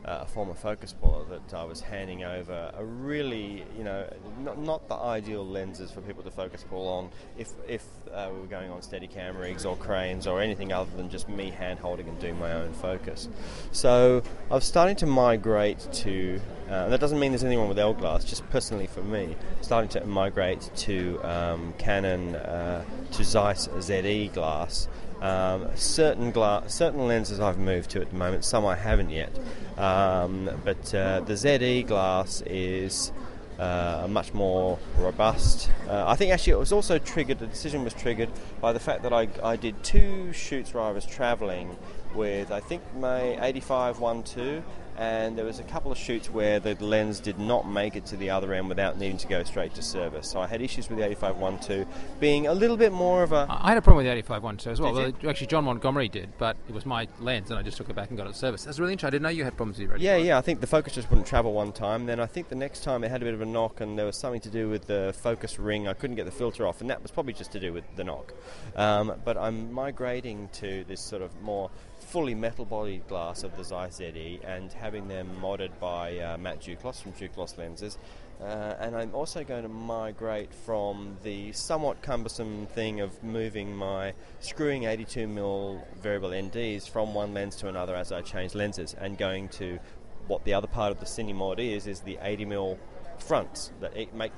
[0.06, 4.06] a former focus puller that I was handing over a really, you know,
[4.40, 8.42] not, not the ideal lenses for people to focus pull on if, if uh, we
[8.42, 12.08] were going on Steadicam rigs or cranes or anything other than just me hand holding
[12.08, 13.30] and doing my own focus.
[13.72, 17.70] So I was starting to migrate to, uh, and that doesn't mean there's anything wrong
[17.70, 22.84] with L glass, just personally for me, starting to migrate to um, Canon, uh,
[23.14, 24.88] to Zeiss ZE glass.
[25.24, 28.44] Um, certain glass, certain lenses I've moved to at the moment.
[28.44, 29.32] Some I haven't yet.
[29.78, 33.14] Um, but uh, the ZE glass is
[33.58, 35.72] uh, much more robust.
[35.88, 37.40] Uh, I think actually it was also triggered.
[37.40, 40.92] The decision was triggered by the fact that I, I did two shoots where I
[40.92, 41.78] was travelling
[42.14, 44.62] with I think my 85 1.2
[44.98, 48.18] and there was a couple of shoots where the lens did not make it to
[48.18, 50.30] the other end without needing to go straight to service.
[50.30, 51.88] So I had issues with the 85 1.2
[52.20, 53.48] being a little bit more of a.
[53.50, 54.94] I had a problem with the 85 one too as well.
[54.94, 57.96] Well actually, John Montgomery did, but it was my lens, and I just took it
[57.96, 58.66] back and got it serviced.
[58.66, 59.08] That's really interesting.
[59.08, 60.04] I didn't know you had problems with your 85.
[60.04, 60.38] Yeah, yeah.
[60.38, 62.06] I think the focus just wouldn't travel one time.
[62.06, 64.06] Then I think the next time it had a bit of a knock, and there
[64.06, 65.88] was something to do with the focus ring.
[65.88, 68.04] I couldn't get the filter off, and that was probably just to do with the
[68.04, 68.34] knock.
[68.76, 71.70] Um, but I'm migrating to this sort of more
[72.14, 77.02] fully metal-bodied glass of the Zeiss ZE, and having them modded by uh, Matt Duclos
[77.02, 77.98] from Duclos Lenses.
[78.40, 84.14] Uh, and I'm also going to migrate from the somewhat cumbersome thing of moving my
[84.42, 89.50] screwing 82mm variable NDs from one lens to another as I change lenses, and going
[89.50, 89.80] to
[90.28, 92.78] what the other part of the Cine mod is, is the 80mm
[93.20, 94.32] fronts that it make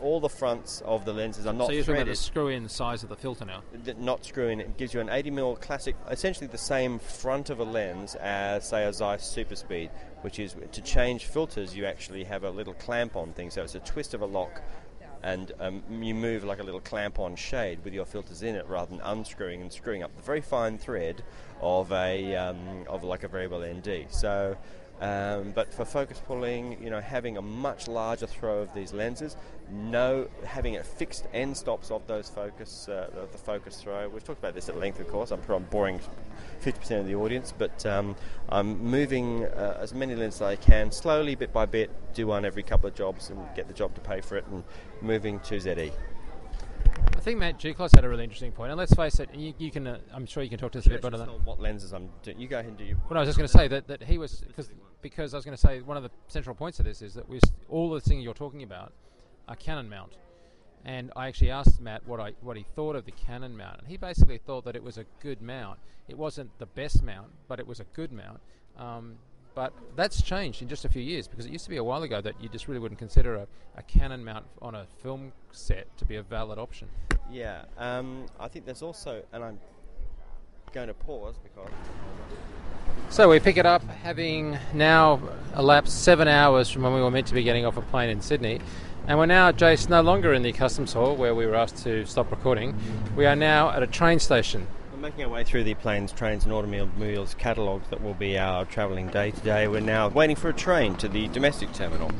[0.00, 3.02] all the fronts of the lenses are not so you're talking about the screw-in size
[3.02, 3.62] of the filter now.
[3.98, 4.60] not screwing.
[4.60, 8.68] It gives you an 80 mm classic, essentially the same front of a lens as,
[8.68, 9.90] say, a Zeiss Super Speed,
[10.22, 11.76] which is to change filters.
[11.76, 14.62] You actually have a little clamp-on thing, so it's a twist of a lock,
[15.22, 18.90] and um, you move like a little clamp-on shade with your filters in it, rather
[18.90, 21.22] than unscrewing and screwing up the very fine thread
[21.60, 24.06] of a um, of like a variable ND.
[24.10, 24.56] So.
[25.00, 29.36] Um, but for focus pulling, you know, having a much larger throw of these lenses,
[29.70, 34.08] no having a fixed end stops of those focus, uh, the, the focus throw.
[34.08, 35.30] We've talked about this at length, of course.
[35.30, 36.00] I'm, I'm boring
[36.64, 38.16] 50% of the audience, but um,
[38.48, 42.44] I'm moving uh, as many lenses as I can, slowly, bit by bit, do one
[42.44, 44.64] every couple of jobs and get the job to pay for it, and
[45.00, 45.58] moving to.
[45.58, 45.92] ZE.
[47.16, 49.70] I think Matt Duclos had a really interesting point, and let's face it, you, you
[49.70, 49.86] can.
[49.86, 51.28] Uh, I'm sure you can talk to us a bit better than.
[51.44, 52.38] What lenses I'm doing?
[52.38, 52.96] You go ahead and do your.
[53.08, 54.70] Well, I was just going to say that, that he was because
[55.02, 57.28] because I was going to say one of the central points of this is that
[57.28, 58.92] we all the things you're talking about
[59.48, 60.16] are Canon mount,
[60.84, 63.88] and I actually asked Matt what I what he thought of the Canon mount, and
[63.88, 65.80] he basically thought that it was a good mount.
[66.08, 68.40] It wasn't the best mount, but it was a good mount.
[68.78, 69.16] Um,
[69.54, 72.02] but that's changed in just a few years because it used to be a while
[72.02, 73.46] ago that you just really wouldn't consider a,
[73.76, 76.88] a Canon mount on a film set to be a valid option.
[77.30, 79.58] Yeah, um, I think there's also, and I'm
[80.72, 81.70] going to pause because.
[83.10, 85.20] So we pick it up, having now
[85.56, 88.20] elapsed seven hours from when we were meant to be getting off a plane in
[88.20, 88.60] Sydney,
[89.08, 92.04] and we're now, Jace, no longer in the customs hall where we were asked to
[92.04, 92.78] stop recording.
[93.16, 94.66] We are now at a train station.
[95.00, 99.06] Making our way through the planes, trains, and automobiles catalogues that will be our travelling
[99.06, 99.68] day today.
[99.68, 102.10] We're now waiting for a train to the domestic terminal.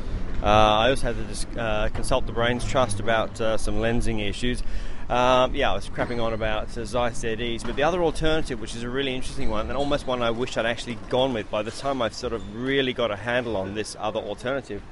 [0.41, 4.63] Uh, I also had to uh, consult the Brains Trust about uh, some lensing issues.
[5.09, 8.77] Um, yeah, I was crapping on about uh, Zeiss ZEs, but the other alternative, which
[8.77, 11.63] is a really interesting one, and almost one I wish I'd actually gone with by
[11.63, 14.83] the time I've sort of really got a handle on this other alternative,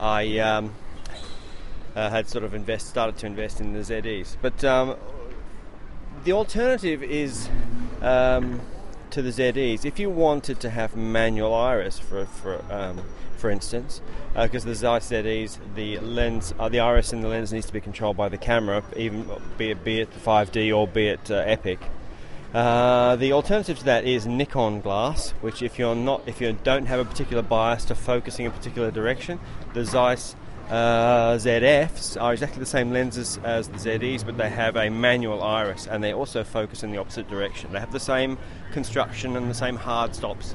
[0.00, 0.72] I um,
[1.94, 4.38] uh, had sort of invest, started to invest in the ZEs.
[4.40, 4.96] But um,
[6.24, 7.48] the alternative is
[8.00, 8.60] um,
[9.10, 9.84] to the ZEs.
[9.84, 13.02] If you wanted to have manual iris, for for um,
[13.36, 14.00] for instance,
[14.34, 17.80] because the Zeiss ZEs, the lens, uh, the iris in the lens needs to be
[17.80, 21.78] controlled by the camera, even be it be it 5D or be it uh, Epic.
[22.54, 26.86] Uh, the alternative to that is Nikon glass, which if you're not, if you don't
[26.86, 29.40] have a particular bias to focusing a particular direction,
[29.74, 30.36] the Zeiss
[30.70, 35.42] uh, ZFs are exactly the same lenses as the ZEs, but they have a manual
[35.42, 37.72] iris and they also focus in the opposite direction.
[37.72, 38.38] They have the same
[38.72, 40.54] construction and the same hard stops.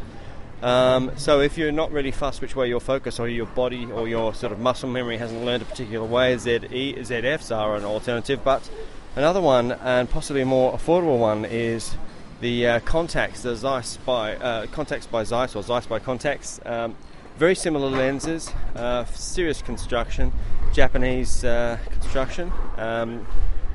[0.61, 4.07] Um, so if you're not really fussed which way you're focused, or your body or
[4.07, 8.41] your sort of muscle memory hasn't learned a particular way, ZE, ZFs are an alternative.
[8.43, 8.69] But
[9.15, 11.95] another one, and possibly a more affordable one, is
[12.41, 16.65] the uh, Contax, the Zeiss by uh, Contax by Zeiss or Zeiss by Contax.
[16.69, 16.95] Um,
[17.39, 20.33] very similar lenses, uh, serious construction,
[20.73, 23.25] Japanese uh, construction, um,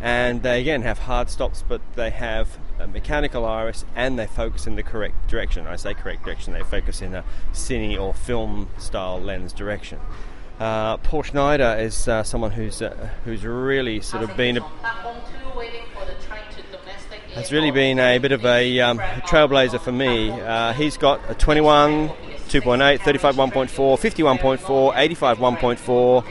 [0.02, 4.66] and they again have hard stops, but they have a mechanical iris and they focus
[4.66, 5.66] in the correct direction.
[5.66, 9.98] I say correct direction; they focus in a cine or film style lens direction.
[10.60, 14.60] Uh, Paul Schneider is uh, someone who's uh, who's really sort of been a,
[17.34, 20.30] has really been a bit of a, um, trailblazer for me.
[20.30, 22.12] Uh, he's got a 21
[22.54, 26.24] 2.8, 35 1.4, 51.4, 85 1.4,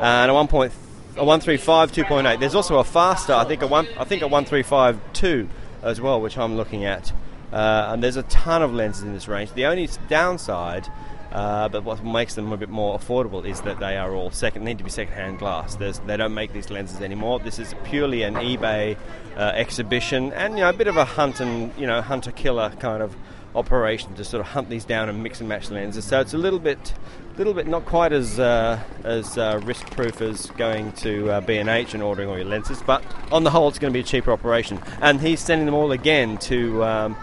[0.00, 0.70] and a 1.
[1.16, 2.38] A 135 2.8.
[2.38, 5.48] There's also a faster, I think a one, I think a 135 2
[5.82, 7.12] as well, which I'm looking at.
[7.50, 9.52] Uh, and there's a ton of lenses in this range.
[9.54, 10.88] The only downside,
[11.32, 14.64] uh, but what makes them a bit more affordable, is that they are all second
[14.64, 15.76] need to be second-hand glass.
[15.76, 17.38] There's, they don't make these lenses anymore.
[17.38, 18.96] This is purely an eBay
[19.36, 22.70] uh, exhibition, and you know a bit of a hunt and you know hunter killer
[22.80, 23.14] kind of
[23.54, 26.04] operation to sort of hunt these down and mix and match the lenses.
[26.04, 26.94] So it's a little bit,
[27.36, 31.94] little bit not quite as uh, as uh, risk proof as going to uh, B&H
[31.94, 34.32] and ordering all your lenses, but on the whole, it's going to be a cheaper
[34.32, 34.80] operation.
[35.00, 37.16] And he's sending them all again to um,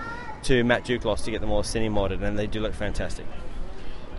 [0.44, 3.26] to Matt Duclos to get them all cine modded, and they do look fantastic.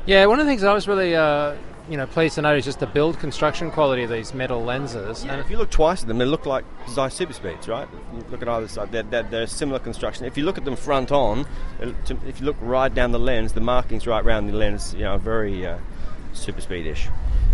[0.09, 1.55] Yeah, one of the things I was really uh,
[1.91, 5.23] you know pleased to note is just the build construction quality of these metal lenses.
[5.25, 7.87] And if you look twice at them, they look like Zeiss Super Speeds, right?
[8.15, 10.25] You look at either side; they're, they're, they're similar construction.
[10.25, 11.47] If you look at them front on,
[11.79, 15.17] if you look right down the lens, the markings right around the lens, you know,
[15.17, 15.77] are very uh,
[16.33, 17.09] Super Speed-ish.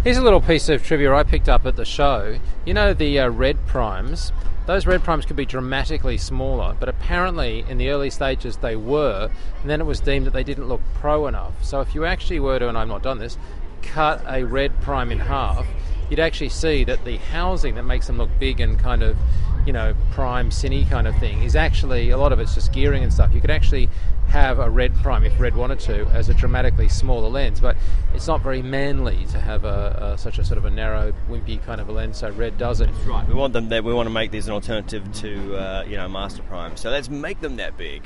[0.05, 2.39] Here's a little piece of trivia I picked up at the show.
[2.65, 4.31] You know the uh, red primes.
[4.67, 9.31] Those red primes could be dramatically smaller, but apparently in the early stages they were,
[9.61, 11.63] and then it was deemed that they didn't look pro enough.
[11.63, 13.37] So if you actually were to, and I've not done this,
[13.83, 15.67] cut a red prime in half,
[16.09, 19.19] you'd actually see that the housing that makes them look big and kind of
[19.67, 23.03] you know, prime cine kind of thing is actually a lot of it's just gearing
[23.03, 23.33] and stuff.
[23.35, 23.89] You could actually
[24.29, 27.77] have a red prime if red wanted to as a dramatically smaller lens, but
[28.15, 31.63] it's not very manly to have a, a such a sort of a narrow, wimpy
[31.63, 32.19] kind of a lens.
[32.19, 32.91] So red does it.
[33.07, 33.27] Right.
[33.27, 33.69] We want them.
[33.69, 36.77] That we want to make these an alternative to uh, you know master prime.
[36.77, 38.03] So let's make them that big.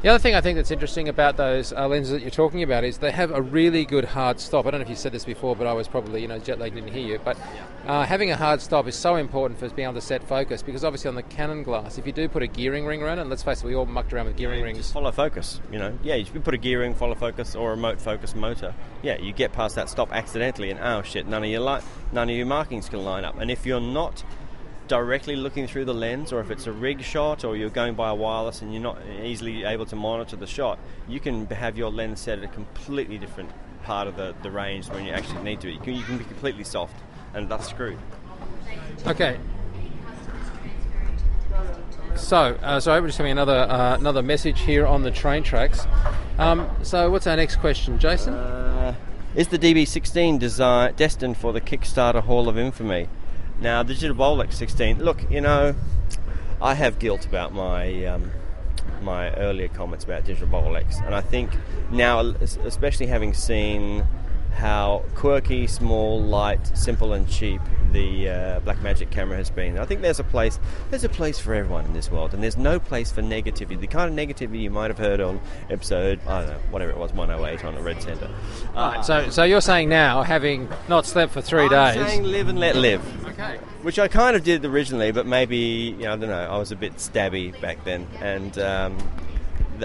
[0.00, 2.84] The other thing I think that's interesting about those uh, lenses that you're talking about
[2.84, 4.64] is they have a really good hard stop.
[4.64, 6.60] I don't know if you said this before, but I was probably you know jet
[6.60, 7.20] lagged didn't hear you.
[7.24, 7.36] But
[7.84, 10.84] uh, having a hard stop is so important for being able to set focus because
[10.84, 13.30] obviously on the Canon glass, if you do put a gearing ring around it, and
[13.30, 14.78] let's face it, we all mucked around with gearing rings.
[14.78, 15.60] Just follow focus.
[15.72, 18.74] You know, yeah, you can put a gearing, follow focus, or a remote focus motor.
[19.02, 21.82] Yeah, you get past that stop accidentally, and oh shit, none of your light,
[22.12, 23.36] none of your markings can line up.
[23.40, 24.22] And if you're not
[24.88, 28.08] directly looking through the lens, or if it's a rig shot, or you're going by
[28.08, 31.90] a wireless and you're not easily able to monitor the shot, you can have your
[31.90, 33.50] lens set at a completely different
[33.82, 35.70] part of the, the range when you actually need to.
[35.70, 36.96] You can, you can be completely soft,
[37.34, 37.98] and thus screwed.
[39.06, 39.38] Okay.
[42.16, 45.86] So, uh, so we're just having another uh, another message here on the train tracks.
[46.38, 48.34] Um, so, what's our next question, Jason?
[48.34, 48.94] Uh,
[49.36, 53.08] is the DB16 design destined for the Kickstarter Hall of Infamy?
[53.60, 55.00] Now, Digital Bolex 16.
[55.00, 55.74] Look, you know,
[56.62, 58.30] I have guilt about my um,
[59.02, 61.50] my earlier comments about Digital Bolex, and I think
[61.90, 64.06] now, especially having seen
[64.58, 67.60] how quirky, small, light, simple, and cheap
[67.92, 69.78] the uh, Blackmagic camera has been.
[69.78, 70.58] I think there's a place
[70.90, 73.80] there's a place for everyone in this world, and there's no place for negativity.
[73.80, 75.40] The kind of negativity you might have heard on
[75.70, 78.28] episode I don't know whatever it was 108 on a Red Center.
[78.74, 82.48] Uh, so, so you're saying now, having not slept for 3 I'm days, saying live
[82.48, 83.26] and let live.
[83.28, 83.58] okay.
[83.82, 86.48] Which I kind of did originally, but maybe you know, I don't know.
[86.50, 88.98] I was a bit stabby back then, and um,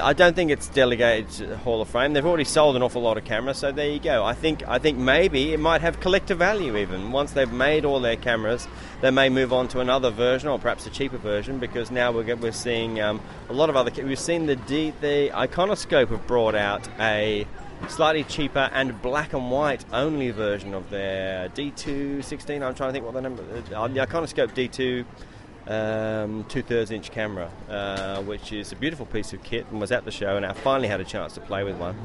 [0.01, 2.13] I don't think it's delegated to the Hall of Fame.
[2.13, 4.23] They've already sold an awful lot of cameras, so there you go.
[4.23, 7.11] I think I think maybe it might have collector value even.
[7.11, 8.67] Once they've made all their cameras,
[9.01, 12.35] they may move on to another version or perhaps a cheaper version because now we're
[12.35, 13.91] we're seeing um, a lot of other.
[14.03, 17.45] We've seen the D, the Ikonoskop have brought out a
[17.89, 22.63] slightly cheaper and black and white only version of their D216.
[22.63, 23.43] I'm trying to think what the number.
[23.43, 25.05] Uh, the Ikonoskop D2
[25.67, 29.91] um, two thirds inch camera, uh, which is a beautiful piece of kit and was
[29.91, 31.95] at the show, and I finally had a chance to play with one.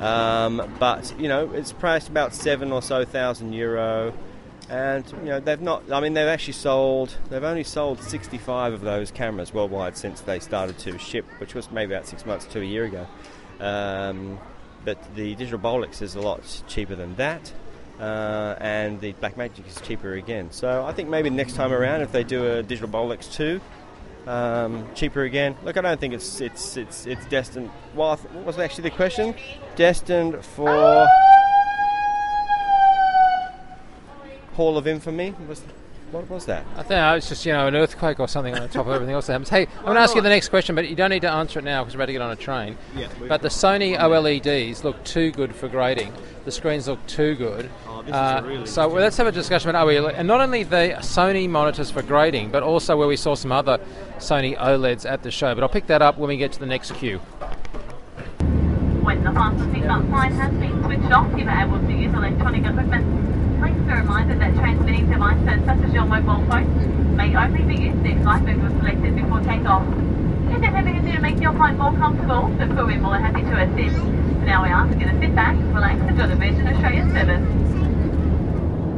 [0.00, 4.12] Um, but you know, it's priced about seven or so thousand euro,
[4.68, 5.90] and you know they've not.
[5.92, 7.16] I mean, they've actually sold.
[7.28, 11.70] They've only sold 65 of those cameras worldwide since they started to ship, which was
[11.70, 13.06] maybe about six months to a year ago.
[13.60, 14.40] Um,
[14.84, 17.52] but the digital Bolex is a lot cheaper than that
[18.00, 20.50] uh, and the Blackmagic is cheaper again.
[20.50, 23.60] So I think maybe next time around, if they do a digital Bolex two,
[24.26, 25.56] um, cheaper again.
[25.64, 27.70] Look, I don't think it's it's it's it's destined.
[27.94, 29.34] Well, what was actually the question?
[29.76, 31.06] Destined for
[34.54, 35.62] Hall of Infamy was.
[36.10, 36.66] What was that?
[36.76, 39.14] I think it's just you know an earthquake or something on the top of everything
[39.14, 39.48] else that happens.
[39.48, 41.60] Hey, I'm going to ask you the next question, but you don't need to answer
[41.60, 42.76] it now because we're about to get on a train.
[42.96, 46.12] Yeah, But the Sony OLEDs look too good for grading.
[46.44, 47.70] The screens look too good.
[48.08, 50.96] Oh, Uh, really so well, let's have a discussion about OLED, and not only the
[51.00, 53.78] Sony monitors for grading, but also where we saw some other
[54.18, 55.54] Sony OLEDs at the show.
[55.54, 57.18] But I'll pick that up when we get to the next queue.
[59.04, 62.64] When the fasten seatbelt sign has been switched off, you are able to use electronic
[62.64, 63.04] equipment.
[63.60, 68.06] Please be reminded that transmitting devices such as your mobile phone may only be used
[68.06, 69.84] if flight mode was selected before takeoff.
[70.54, 72.48] Is there anything to do to make your flight more comfortable?
[72.56, 73.96] The crew will be more happy to assist.
[74.46, 77.44] Now we ask you to sit back, relax, and enjoy the Virgin Australia service.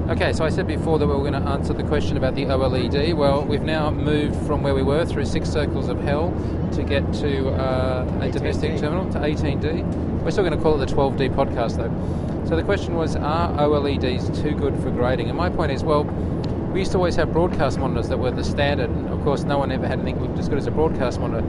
[0.09, 2.47] Okay, so I said before that we were going to answer the question about the
[2.47, 3.15] OLED.
[3.15, 6.33] Well, we've now moved from where we were through six circles of hell
[6.73, 10.23] to get to uh, a domestic terminal to 18D.
[10.23, 12.49] We're still going to call it the 12D podcast though.
[12.49, 15.29] So the question was, are OLEDs too good for grading?
[15.29, 18.45] And my point is, well, we used to always have broadcast monitors that were the
[18.45, 18.91] standard.
[18.91, 21.47] And of course, no one ever had anything looked as good as a broadcast monitor.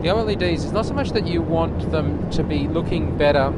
[0.00, 3.52] The OLEDs is not so much that you want them to be looking better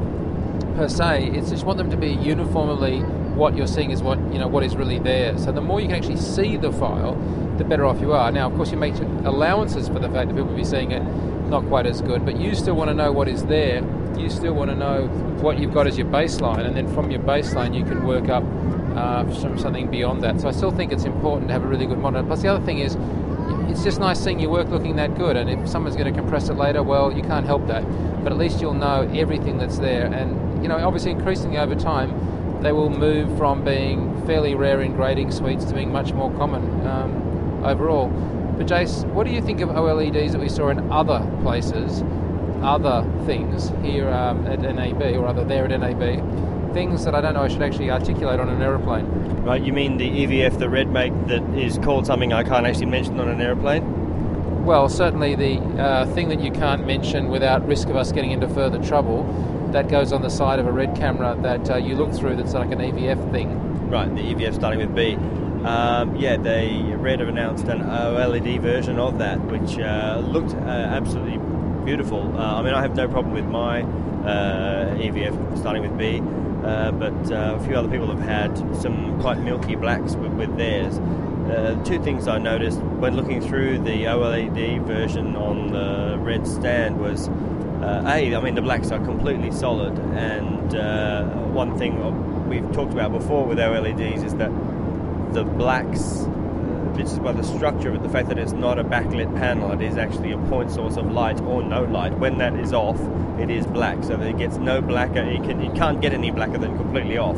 [0.75, 1.31] per se.
[1.33, 4.63] It's just want them to be uniformly what you're seeing is what you know what
[4.63, 5.37] is really there.
[5.37, 7.15] So the more you can actually see the file,
[7.57, 8.31] the better off you are.
[8.31, 11.03] Now, of course, you make allowances for the fact that people will be seeing it
[11.49, 13.83] not quite as good, but you still want to know what is there.
[14.17, 15.07] You still want to know
[15.41, 18.43] what you've got as your baseline, and then from your baseline, you can work up
[18.95, 20.39] uh, from something beyond that.
[20.39, 22.25] So I still think it's important to have a really good monitor.
[22.25, 22.95] Plus, the other thing is,
[23.69, 25.35] it's just nice seeing your work looking that good.
[25.35, 27.83] And if someone's going to compress it later, well, you can't help that.
[28.23, 30.05] But at least you'll know everything that's there.
[30.05, 32.11] And you know, obviously, increasingly over time,
[32.63, 36.63] they will move from being fairly rare in grading suites to being much more common
[36.87, 38.07] um, overall.
[38.57, 42.03] But Jace, what do you think of OLEDs that we saw in other places,
[42.61, 47.33] other things here um, at NAB or other there at NAB, things that I don't
[47.33, 49.05] know I should actually articulate on an aeroplane.
[49.43, 52.85] Right, you mean the EVF, the red make that is called something I can't actually
[52.87, 54.63] mention on an aeroplane?
[54.65, 58.47] Well, certainly the uh, thing that you can't mention without risk of us getting into
[58.47, 59.23] further trouble,
[59.73, 62.53] that goes on the side of a red camera that uh, you look through that's
[62.53, 63.89] like an EVF thing.
[63.89, 65.15] Right, the EVF starting with B.
[65.65, 70.67] Um, yeah, they Red have announced an OLED version of that, which uh, looked uh,
[70.67, 71.39] absolutely
[71.85, 72.37] beautiful.
[72.37, 76.21] Uh, I mean, I have no problem with my uh, EVF starting with B,
[76.63, 80.99] uh, but a few other people have had some quite milky blacks with, with theirs.
[81.49, 86.99] Uh, two things I noticed when looking through the OLED version on the red stand
[86.99, 87.29] was
[87.83, 92.93] uh, a, I mean the blacks are completely solid, and uh, one thing we've talked
[92.93, 94.51] about before with OLEDs is that
[95.33, 96.25] the blacks
[96.95, 99.81] just by the structure of it, the fact that it's not a backlit panel, it
[99.81, 102.17] is actually a point source of light or no light.
[102.19, 102.99] When that is off,
[103.39, 105.21] it is black, so that it gets no blacker.
[105.21, 107.37] It, can, it can't get any blacker than completely off.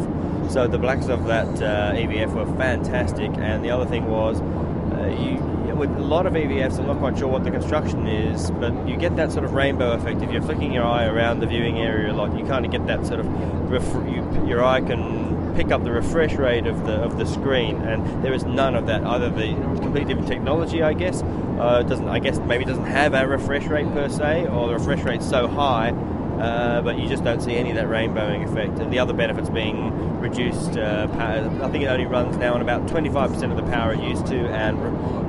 [0.51, 5.15] So the blacks of that uh, EVF were fantastic, and the other thing was, uh,
[5.19, 8.87] you with a lot of EVFs, I'm not quite sure what the construction is, but
[8.87, 10.21] you get that sort of rainbow effect.
[10.21, 12.85] If you're flicking your eye around the viewing area a lot, you kind of get
[12.87, 13.27] that sort of
[13.69, 17.77] ref- you, your eye can pick up the refresh rate of the of the screen,
[17.77, 19.03] and there is none of that.
[19.03, 23.27] Either the completely different technology, I guess, uh, doesn't I guess maybe doesn't have a
[23.27, 25.93] refresh rate per se, or the refresh rate's so high.
[26.39, 28.79] Uh, but you just don't see any of that rainbowing effect.
[28.79, 31.49] And the other benefits being reduced uh, power.
[31.63, 34.35] I think it only runs now on about 25% of the power it used to,
[34.35, 34.77] and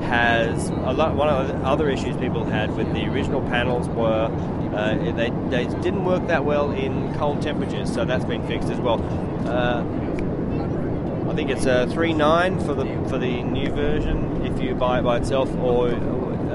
[0.04, 1.14] has a lot.
[1.14, 4.30] One of the other issues people had with the original panels were
[4.74, 8.78] uh, they, they didn't work that well in cold temperatures, so that's been fixed as
[8.78, 9.00] well.
[9.48, 9.84] Uh,
[11.30, 14.44] I think it's a three nine for the for the new version.
[14.44, 15.88] If you buy it by itself, or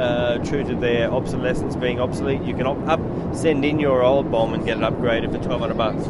[0.01, 4.31] uh, true to their obsolescence being obsolete, you can op- up send in your old
[4.31, 6.05] bomb and get it upgraded for twelve hundred bucks,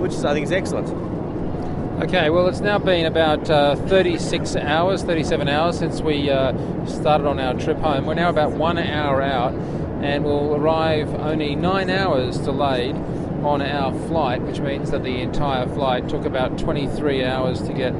[0.00, 0.88] which is, I think is excellent.
[2.02, 7.26] Okay, well, it's now been about uh, 36 hours, 37 hours since we uh, started
[7.26, 8.06] on our trip home.
[8.06, 9.52] We're now about one hour out,
[10.00, 12.94] and we'll arrive only nine hours delayed
[13.42, 17.92] on our flight, which means that the entire flight took about 23 hours to get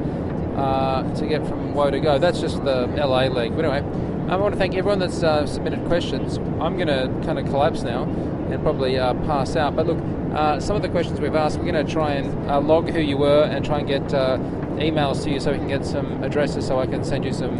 [0.55, 2.17] uh, to get from Woe to Go.
[2.17, 3.53] That's just the LA leg.
[3.53, 6.37] But anyway, I want to thank everyone that's uh, submitted questions.
[6.61, 9.75] I'm going to kind of collapse now and probably uh, pass out.
[9.75, 9.97] But look,
[10.35, 12.99] uh, some of the questions we've asked, we're going to try and uh, log who
[12.99, 14.37] you were and try and get uh,
[14.77, 17.57] emails to you so we can get some addresses so I can send you some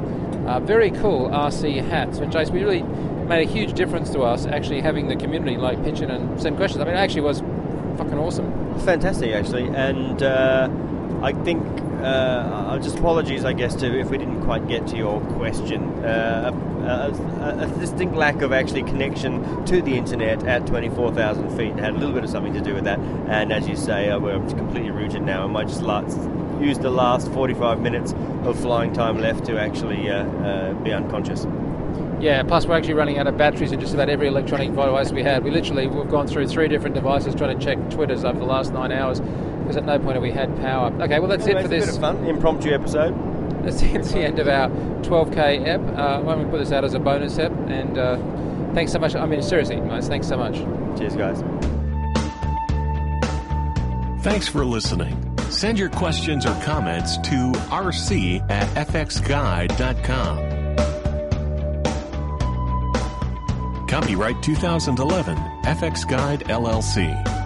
[0.67, 2.19] very cool RC hats.
[2.19, 5.83] And Jace, we really made a huge difference to us actually having the community like
[5.83, 6.81] pitch in and send questions.
[6.81, 7.39] I mean, it actually was
[7.97, 8.79] fucking awesome.
[8.81, 10.69] Fantastic, actually, and uh,
[11.23, 11.63] I think
[12.03, 15.83] uh, just apologies, I guess, to if we didn't quite get to your question.
[16.03, 17.11] Uh, a,
[17.43, 21.97] a, a, distinct lack of actually connection to the internet at 24,000 feet had a
[21.97, 22.99] little bit of something to do with that.
[23.27, 26.17] And as you say, uh, we're completely rooted now, I might just last,
[26.61, 31.45] use the last 45 minutes of flying time left to actually uh, uh, be unconscious.
[32.19, 35.23] Yeah, plus we're actually running out of batteries in just about every electronic device we
[35.23, 35.43] had.
[35.43, 38.73] We literally we've gone through three different devices trying to check Twitters over the last
[38.73, 39.21] nine hours
[39.69, 40.91] because at no point have we had power.
[41.03, 41.85] Okay, well that's anyway, it for this.
[41.85, 43.13] bit of fun, impromptu episode.
[43.63, 44.67] That's, that's the end of our
[45.03, 45.79] 12k app.
[45.95, 47.51] Uh, why don't we put this out as a bonus app?
[47.67, 48.17] And uh,
[48.73, 49.13] thanks so much.
[49.15, 50.55] I mean, seriously, guys, thanks so much.
[50.97, 51.43] Cheers, guys.
[54.23, 55.37] Thanks for listening.
[55.51, 60.49] Send your questions or comments to rc at fxguide.com.
[63.87, 67.38] Copyright 2011, fxguide LLC.